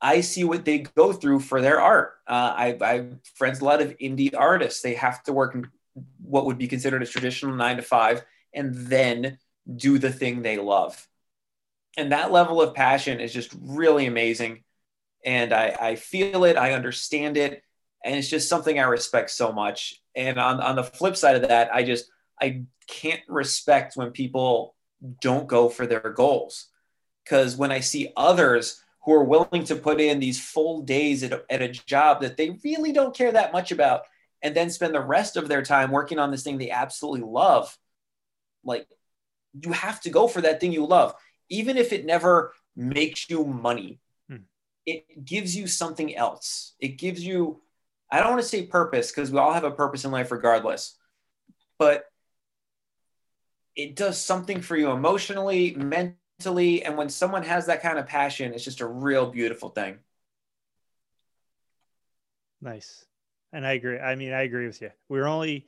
[0.00, 2.14] I see what they go through for their art.
[2.26, 4.80] Uh, I, I friends a lot of indie artists.
[4.80, 5.68] They have to work in
[6.22, 8.22] what would be considered a traditional nine to five
[8.54, 9.38] and then
[9.76, 11.06] do the thing they love.
[11.96, 14.62] And that level of passion is just really amazing.
[15.24, 17.62] And I, I feel it, I understand it,
[18.02, 20.00] and it's just something I respect so much.
[20.14, 24.74] And on, on the flip side of that, I just I can't respect when people
[25.20, 26.68] don't go for their goals.
[27.22, 31.32] Because when I see others who are willing to put in these full days at
[31.32, 34.02] a, at a job that they really don't care that much about,
[34.40, 37.76] and then spend the rest of their time working on this thing they absolutely love,
[38.62, 38.86] like
[39.60, 41.12] you have to go for that thing you love,
[41.48, 43.98] even if it never makes you money.
[44.28, 44.44] Hmm.
[44.86, 46.74] It gives you something else.
[46.78, 47.60] It gives you,
[48.12, 50.96] I don't want to say purpose because we all have a purpose in life regardless,
[51.80, 52.04] but
[53.74, 56.14] it does something for you emotionally, mentally,
[56.46, 59.98] and when someone has that kind of passion, it's just a real beautiful thing.
[62.60, 63.04] Nice.
[63.52, 63.98] And I agree.
[63.98, 64.90] I mean, I agree with you.
[65.08, 65.66] We're only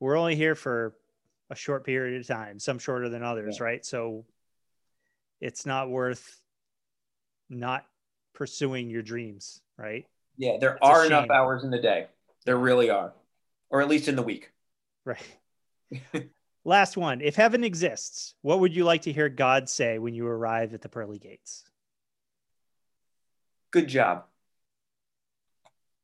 [0.00, 0.94] we're only here for
[1.50, 3.64] a short period of time, some shorter than others, yeah.
[3.64, 3.84] right?
[3.84, 4.24] So
[5.40, 6.40] it's not worth
[7.48, 7.84] not
[8.34, 10.06] pursuing your dreams, right?
[10.36, 12.06] Yeah, there it's are enough hours in the day.
[12.44, 13.12] There really are.
[13.70, 14.52] Or at least in the week.
[15.04, 15.22] Right.
[16.64, 17.20] Last one.
[17.20, 20.82] If heaven exists, what would you like to hear God say when you arrive at
[20.82, 21.64] the pearly gates?
[23.70, 24.24] Good job.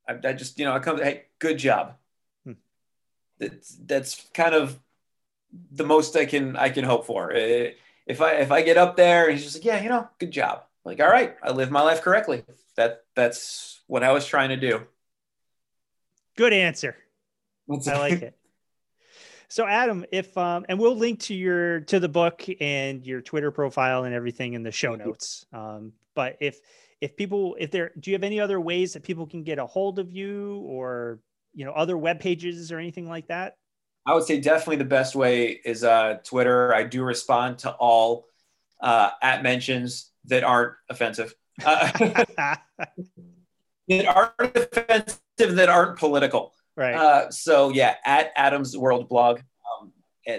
[0.09, 1.97] I, I just, you know, I come, hey, good job.
[2.45, 2.53] Hmm.
[3.39, 4.79] That's that's kind of
[5.73, 7.31] the most I can I can hope for.
[7.33, 10.31] If I if I get up there and he's just like, yeah, you know, good
[10.31, 10.65] job.
[10.85, 12.45] Like, all right, I lived my life correctly.
[12.77, 14.83] That that's what I was trying to do.
[16.37, 16.97] Good answer.
[17.71, 18.37] I like it.
[19.49, 23.51] So Adam, if um, and we'll link to your to the book and your Twitter
[23.51, 25.47] profile and everything in the show notes.
[25.53, 26.59] Um, but if
[27.01, 29.67] if people if there do you have any other ways that people can get a
[29.67, 31.21] hold of you or
[31.53, 33.57] you know other web pages or anything like that?
[34.07, 36.75] I would say definitely the best way is uh, Twitter.
[36.75, 38.27] I do respond to all
[38.81, 41.35] uh, at mentions that aren't offensive.
[41.65, 41.91] Uh,
[43.89, 45.21] that aren't offensive,
[45.57, 46.53] that aren't political.
[46.77, 46.95] Right.
[46.95, 49.41] Uh, so yeah, at Adams World Blog,
[49.81, 49.93] um,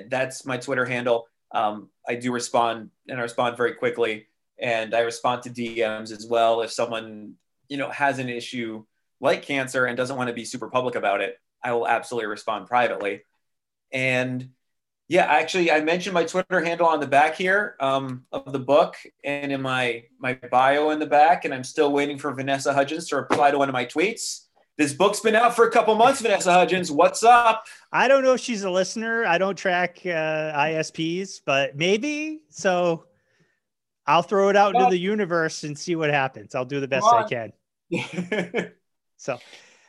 [0.09, 1.27] that's my Twitter handle.
[1.51, 4.27] Um, I do respond and I respond very quickly,
[4.59, 6.61] and I respond to DMs as well.
[6.61, 7.33] If someone
[7.69, 8.85] you know has an issue
[9.21, 12.67] like cancer and doesn't want to be super public about it, I will absolutely respond
[12.67, 13.21] privately.
[13.91, 14.49] And
[15.07, 18.95] yeah, actually, I mentioned my Twitter handle on the back here um, of the book
[19.23, 23.07] and in my my bio in the back, and I'm still waiting for Vanessa Hudgens
[23.09, 24.44] to reply to one of my tweets.
[24.77, 26.91] This book's been out for a couple months, Vanessa Hudgens.
[26.91, 27.65] What's up?
[27.93, 29.25] I don't know if she's a listener.
[29.25, 30.09] I don't track uh,
[30.53, 32.41] ISPs, but maybe.
[32.49, 33.05] So
[34.05, 36.55] I'll throw it out into the universe and see what happens.
[36.55, 38.71] I'll do the best I can.
[39.17, 39.39] So,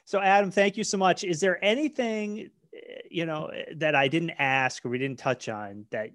[0.05, 1.25] so Adam, thank you so much.
[1.25, 2.79] Is there anything, uh,
[3.11, 6.11] you know, that I didn't ask or we didn't touch on that,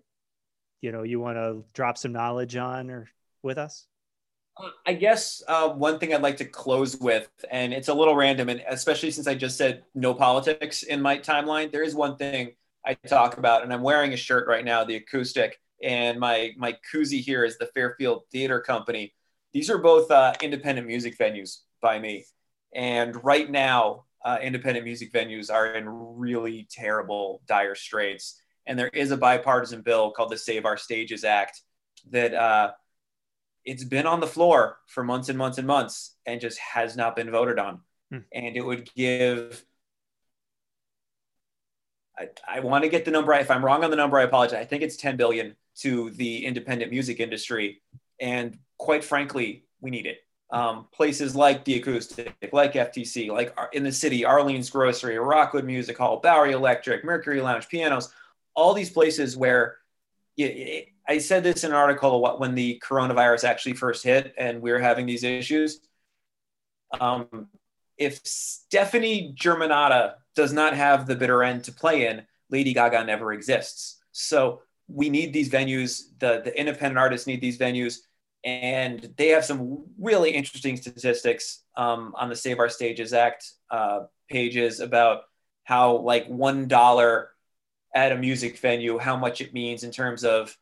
[0.80, 3.10] you know, you want to drop some knowledge on or
[3.44, 3.86] with us?
[4.86, 8.50] I guess uh, one thing I'd like to close with, and it's a little random,
[8.50, 12.52] and especially since I just said no politics in my timeline, there is one thing
[12.86, 16.78] I talk about, and I'm wearing a shirt right now, the acoustic, and my my
[16.94, 19.14] koozie here is the Fairfield Theater Company.
[19.54, 22.26] These are both uh, independent music venues by me,
[22.74, 28.40] and right now, uh, independent music venues are in really terrible, dire straits.
[28.68, 31.62] And there is a bipartisan bill called the Save Our Stages Act
[32.12, 32.72] that uh,
[33.66, 37.16] it's been on the floor for months and months and months and just has not
[37.16, 37.82] been voted on.
[38.10, 38.20] Hmm.
[38.32, 39.64] And it would give.
[42.18, 43.34] I, I want to get the number.
[43.34, 44.60] If I'm wrong on the number, I apologize.
[44.60, 47.82] I think it's 10 billion to the independent music industry,
[48.20, 50.20] and quite frankly, we need it.
[50.52, 55.98] Um, places like the Acoustic, like FTC, like in the city, Arlene's Grocery, Rockwood Music
[55.98, 58.14] Hall, Bowery Electric, Mercury Lounge, Pianos,
[58.54, 59.78] all these places where
[60.36, 64.62] it, it, I said this in an article when the coronavirus actually first hit and
[64.62, 65.82] we were having these issues.
[67.02, 67.50] Um,
[67.98, 73.34] if Stefani Germanotta does not have the bitter end to play in, Lady Gaga never
[73.34, 74.00] exists.
[74.14, 76.04] So we need these venues.
[76.20, 77.98] The the independent artists need these venues,
[78.46, 84.00] and they have some really interesting statistics um, on the Save Our Stages Act uh,
[84.30, 85.24] pages about
[85.66, 87.32] how like one dollar
[87.94, 90.58] at a music venue, how much it means in terms of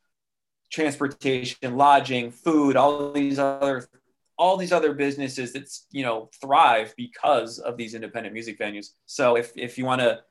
[0.71, 3.87] transportation, lodging, food, all these other
[4.37, 8.91] all these other businesses that you know thrive because of these independent music venues.
[9.05, 10.21] So if if you want to,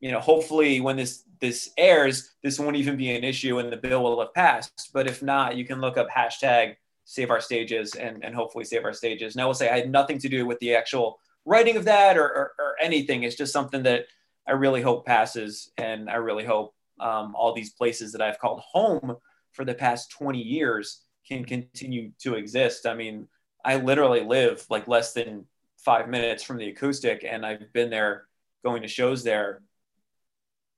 [0.00, 3.76] you know, hopefully when this this airs, this won't even be an issue and the
[3.76, 4.90] bill will have passed.
[4.92, 8.84] But if not, you can look up hashtag save our stages and and hopefully save
[8.84, 9.34] our stages.
[9.34, 12.16] And I will say I had nothing to do with the actual writing of that
[12.16, 13.22] or or, or anything.
[13.22, 14.06] It's just something that
[14.46, 18.60] I really hope passes, and I really hope um, all these places that I've called
[18.60, 19.16] home
[19.52, 22.86] for the past 20 years can continue to exist.
[22.86, 23.28] I mean,
[23.64, 25.46] I literally live like less than
[25.78, 28.26] five minutes from the acoustic, and I've been there
[28.64, 29.62] going to shows there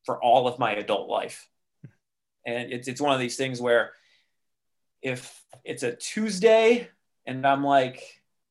[0.04, 1.48] for all of my adult life.
[2.46, 3.92] And it's, it's one of these things where
[5.02, 6.88] if it's a Tuesday
[7.26, 8.02] and I'm like,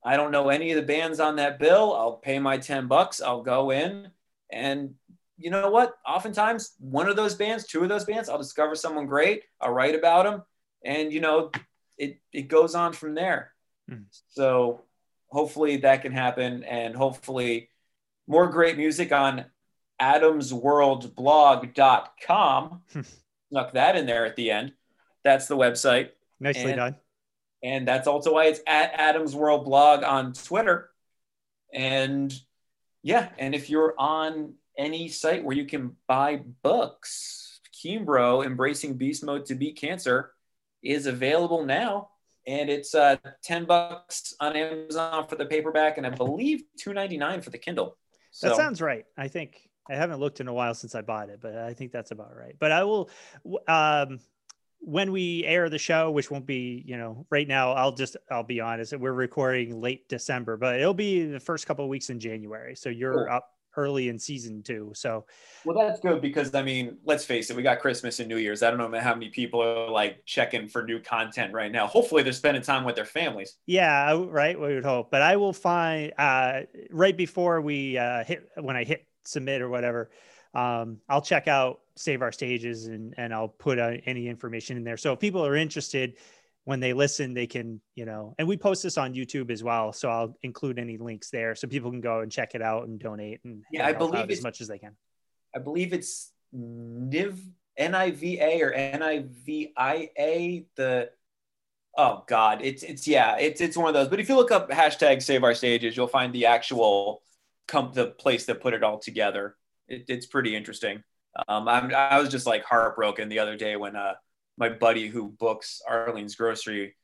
[0.03, 3.21] I don't know any of the bands on that bill, I'll pay my 10 bucks,
[3.21, 4.09] I'll go in.
[4.51, 4.95] And
[5.39, 5.95] you know what?
[6.05, 9.95] Oftentimes, one of those bands, two of those bands, I'll discover someone great, I'll write
[9.95, 10.43] about them,
[10.83, 11.51] and you know,
[11.97, 13.51] it, it goes on from there.
[13.87, 14.03] Hmm.
[14.27, 14.83] So
[15.29, 17.69] hopefully that can happen, and hopefully
[18.27, 19.45] more great music on
[20.01, 22.81] adamsworldblog.com.
[23.49, 24.73] Snuck that in there at the end.
[25.23, 26.09] That's the website.
[26.39, 26.95] Nicely And- done.
[27.61, 30.91] And that's also why it's at Adams World Blog on Twitter.
[31.73, 32.33] And
[33.03, 39.23] yeah, and if you're on any site where you can buy books, ChemBro, Embracing Beast
[39.23, 40.31] Mode to Beat Cancer,
[40.81, 42.09] is available now.
[42.47, 47.49] And it's uh, 10 bucks on Amazon for the paperback, and I believe 2.99 for
[47.51, 47.97] the Kindle.
[48.31, 49.05] So That sounds right.
[49.17, 51.91] I think I haven't looked in a while since I bought it, but I think
[51.91, 52.55] that's about right.
[52.57, 53.09] But I will,
[53.67, 54.19] um,
[54.79, 58.43] when we air the show, which won't be, you know, right now, I'll just, I'll
[58.43, 62.19] be honest, we're recording late December, but it'll be the first couple of weeks in
[62.19, 62.75] January.
[62.75, 63.35] So you're Cool.
[63.35, 64.91] up early in season two.
[64.93, 65.25] So
[65.65, 68.61] Well, that's good because I mean, let's face it, we got Christmas and New Year's.
[68.61, 71.87] I don't know how many people are like checking for new content right now.
[71.87, 73.55] Hopefully, they're spending time with their families.
[73.65, 74.59] yeah, right.
[74.59, 76.61] We would hope, but I will find, uh,
[76.91, 80.09] right before we, uh, hit, when I hit submit or whatever,
[80.53, 84.83] um, I'll check out save our stages and and I'll put uh, any information in
[84.83, 84.97] there.
[84.97, 86.15] So if people are interested,
[86.69, 89.91] when they listen, they can you know, and we post this on YouTube as well.
[89.91, 92.99] So I'll include any links there so people can go and check it out and
[92.99, 94.95] donate and Yeah, I believe as much as they can.
[95.55, 97.39] I believe it's NIV
[97.79, 100.65] NIVA or NIVIA.
[100.75, 101.09] The
[101.97, 104.07] oh god, it's it's yeah, it's it's one of those.
[104.07, 107.23] But if you look up hashtag Save Our Stages, you'll find the actual
[107.67, 109.55] come the place that put it all together.
[109.87, 111.03] It, it's pretty interesting.
[111.47, 114.13] Um, I'm, I was just like heartbroken the other day when uh,
[114.59, 116.95] my buddy who books Arlene's Grocery,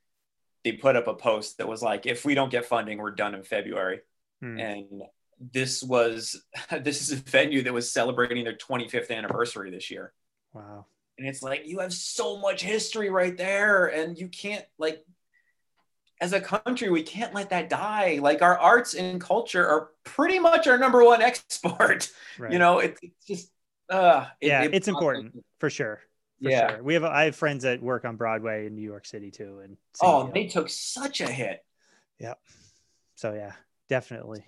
[0.64, 3.34] they put up a post that was like, if we don't get funding, we're done
[3.34, 4.02] in February.
[4.42, 4.60] Hmm.
[4.60, 5.04] And
[5.40, 6.44] this was
[6.82, 10.14] this is a venue that was celebrating their 25th anniversary this year.
[10.54, 10.86] Wow.
[11.18, 15.06] And it's like you have so much history right there, and you can't like
[16.20, 18.20] as a country, we can't let that die.
[18.22, 22.12] Like our arts and culture are pretty much our number one export.
[22.38, 22.52] Right.
[22.52, 23.52] You know, it, it's just
[23.90, 26.02] uh, it, yeah, it, it's important for sure.
[26.42, 26.84] For yeah, sure.
[26.84, 29.78] we have I have friends that work on Broadway in New York City too, and
[30.02, 31.64] oh, they took such a hit.
[32.20, 32.34] Yeah.
[33.16, 33.54] So yeah,
[33.90, 34.46] definitely.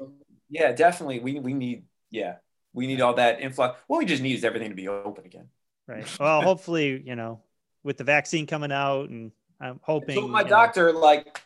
[0.49, 1.19] Yeah, definitely.
[1.19, 2.35] We we need yeah
[2.73, 3.79] we need all that influx.
[3.88, 5.47] What we just need is everything to be open again.
[5.88, 6.07] Right.
[6.19, 7.41] Well, hopefully, you know,
[7.83, 10.15] with the vaccine coming out, and I'm hoping.
[10.15, 11.41] So my doctor, know, like,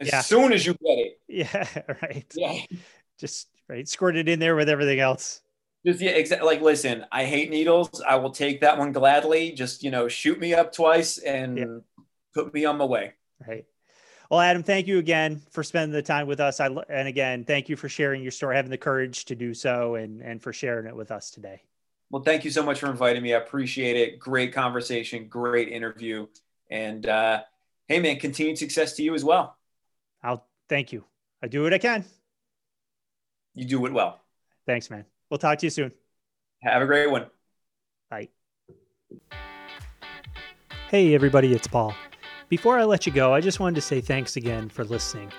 [0.00, 0.20] as yeah.
[0.20, 1.20] soon as you get it.
[1.28, 1.66] Yeah.
[2.02, 2.32] Right.
[2.34, 2.60] Yeah.
[3.18, 5.40] Just right, squirt it in there with everything else.
[5.86, 6.46] Just yeah, exactly.
[6.46, 8.02] Like, listen, I hate needles.
[8.06, 9.52] I will take that one gladly.
[9.52, 11.78] Just you know, shoot me up twice and yeah.
[12.34, 13.12] put me on my way.
[13.46, 13.64] Right.
[14.28, 16.58] Well, Adam, thank you again for spending the time with us.
[16.58, 19.94] I, and again, thank you for sharing your story, having the courage to do so,
[19.94, 21.62] and and for sharing it with us today.
[22.10, 23.34] Well, thank you so much for inviting me.
[23.34, 24.18] I appreciate it.
[24.18, 26.26] Great conversation, great interview,
[26.68, 27.42] and uh,
[27.86, 29.56] hey, man, continued success to you as well.
[30.20, 31.04] I'll thank you.
[31.40, 32.04] I do what I can.
[33.54, 34.20] You do it well.
[34.66, 35.04] Thanks, man.
[35.30, 35.92] We'll talk to you soon.
[36.62, 37.26] Have a great one.
[38.10, 38.28] Bye.
[40.88, 41.94] Hey, everybody, it's Paul.
[42.48, 45.32] Before I let you go, I just wanted to say thanks again for listening.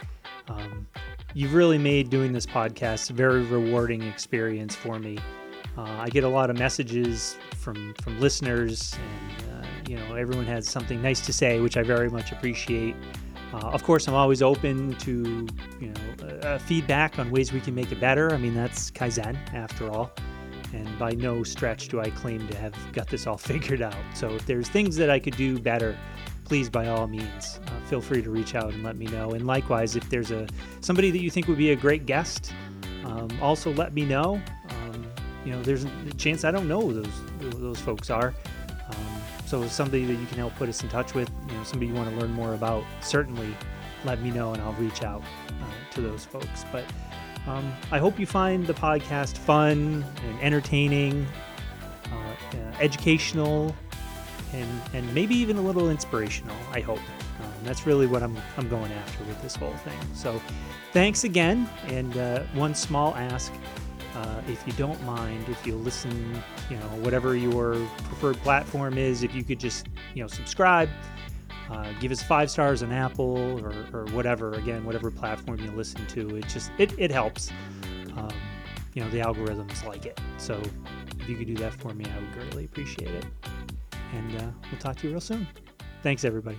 [0.50, 0.88] Um,
[1.34, 5.18] you've really made doing this podcast a very rewarding experience for me.
[5.78, 10.48] Uh, I get a lot of messages from from listeners, and uh, you know everyone
[10.48, 12.96] has something nice to say, which I very much appreciate.
[13.54, 15.48] Uh, of course, I'm always open to
[15.80, 18.34] you know uh, feedback on ways we can make it better.
[18.34, 20.12] I mean, that's kaizen after all,
[20.74, 23.96] and by no stretch do I claim to have got this all figured out.
[24.14, 25.98] So if there's things that I could do better,
[26.48, 29.46] please by all means uh, feel free to reach out and let me know and
[29.46, 30.48] likewise if there's a
[30.80, 32.54] somebody that you think would be a great guest
[33.04, 35.06] um, also let me know um,
[35.44, 38.34] you know there's a chance i don't know who those who those folks are
[39.48, 41.94] so somebody that you can help put us in touch with you know somebody you
[41.94, 43.56] want to learn more about certainly
[44.06, 46.84] let me know and i'll reach out uh, to those folks but
[47.48, 51.26] um, i hope you find the podcast fun and entertaining
[52.12, 53.76] uh, uh, educational
[54.54, 56.56] and and maybe even a little inspirational.
[56.72, 57.00] I hope.
[57.40, 60.00] Um, that's really what I'm I'm going after with this whole thing.
[60.14, 60.42] So,
[60.94, 63.54] thanks again, and uh, one small ask.
[64.18, 66.42] Uh, if you don't mind, if you listen,
[66.72, 67.74] you know, whatever your
[68.06, 70.90] preferred platform is, if you could just, you know, subscribe,
[71.70, 76.04] uh, give us five stars on Apple or, or whatever, again, whatever platform you listen
[76.08, 77.52] to, it just, it, it helps.
[78.16, 78.32] Um,
[78.96, 80.20] you know, the algorithms like it.
[80.38, 80.60] So
[81.20, 83.26] if you could do that for me, I would greatly appreciate it.
[84.16, 85.48] And uh, we'll talk to you real soon.
[86.02, 86.58] Thanks, everybody.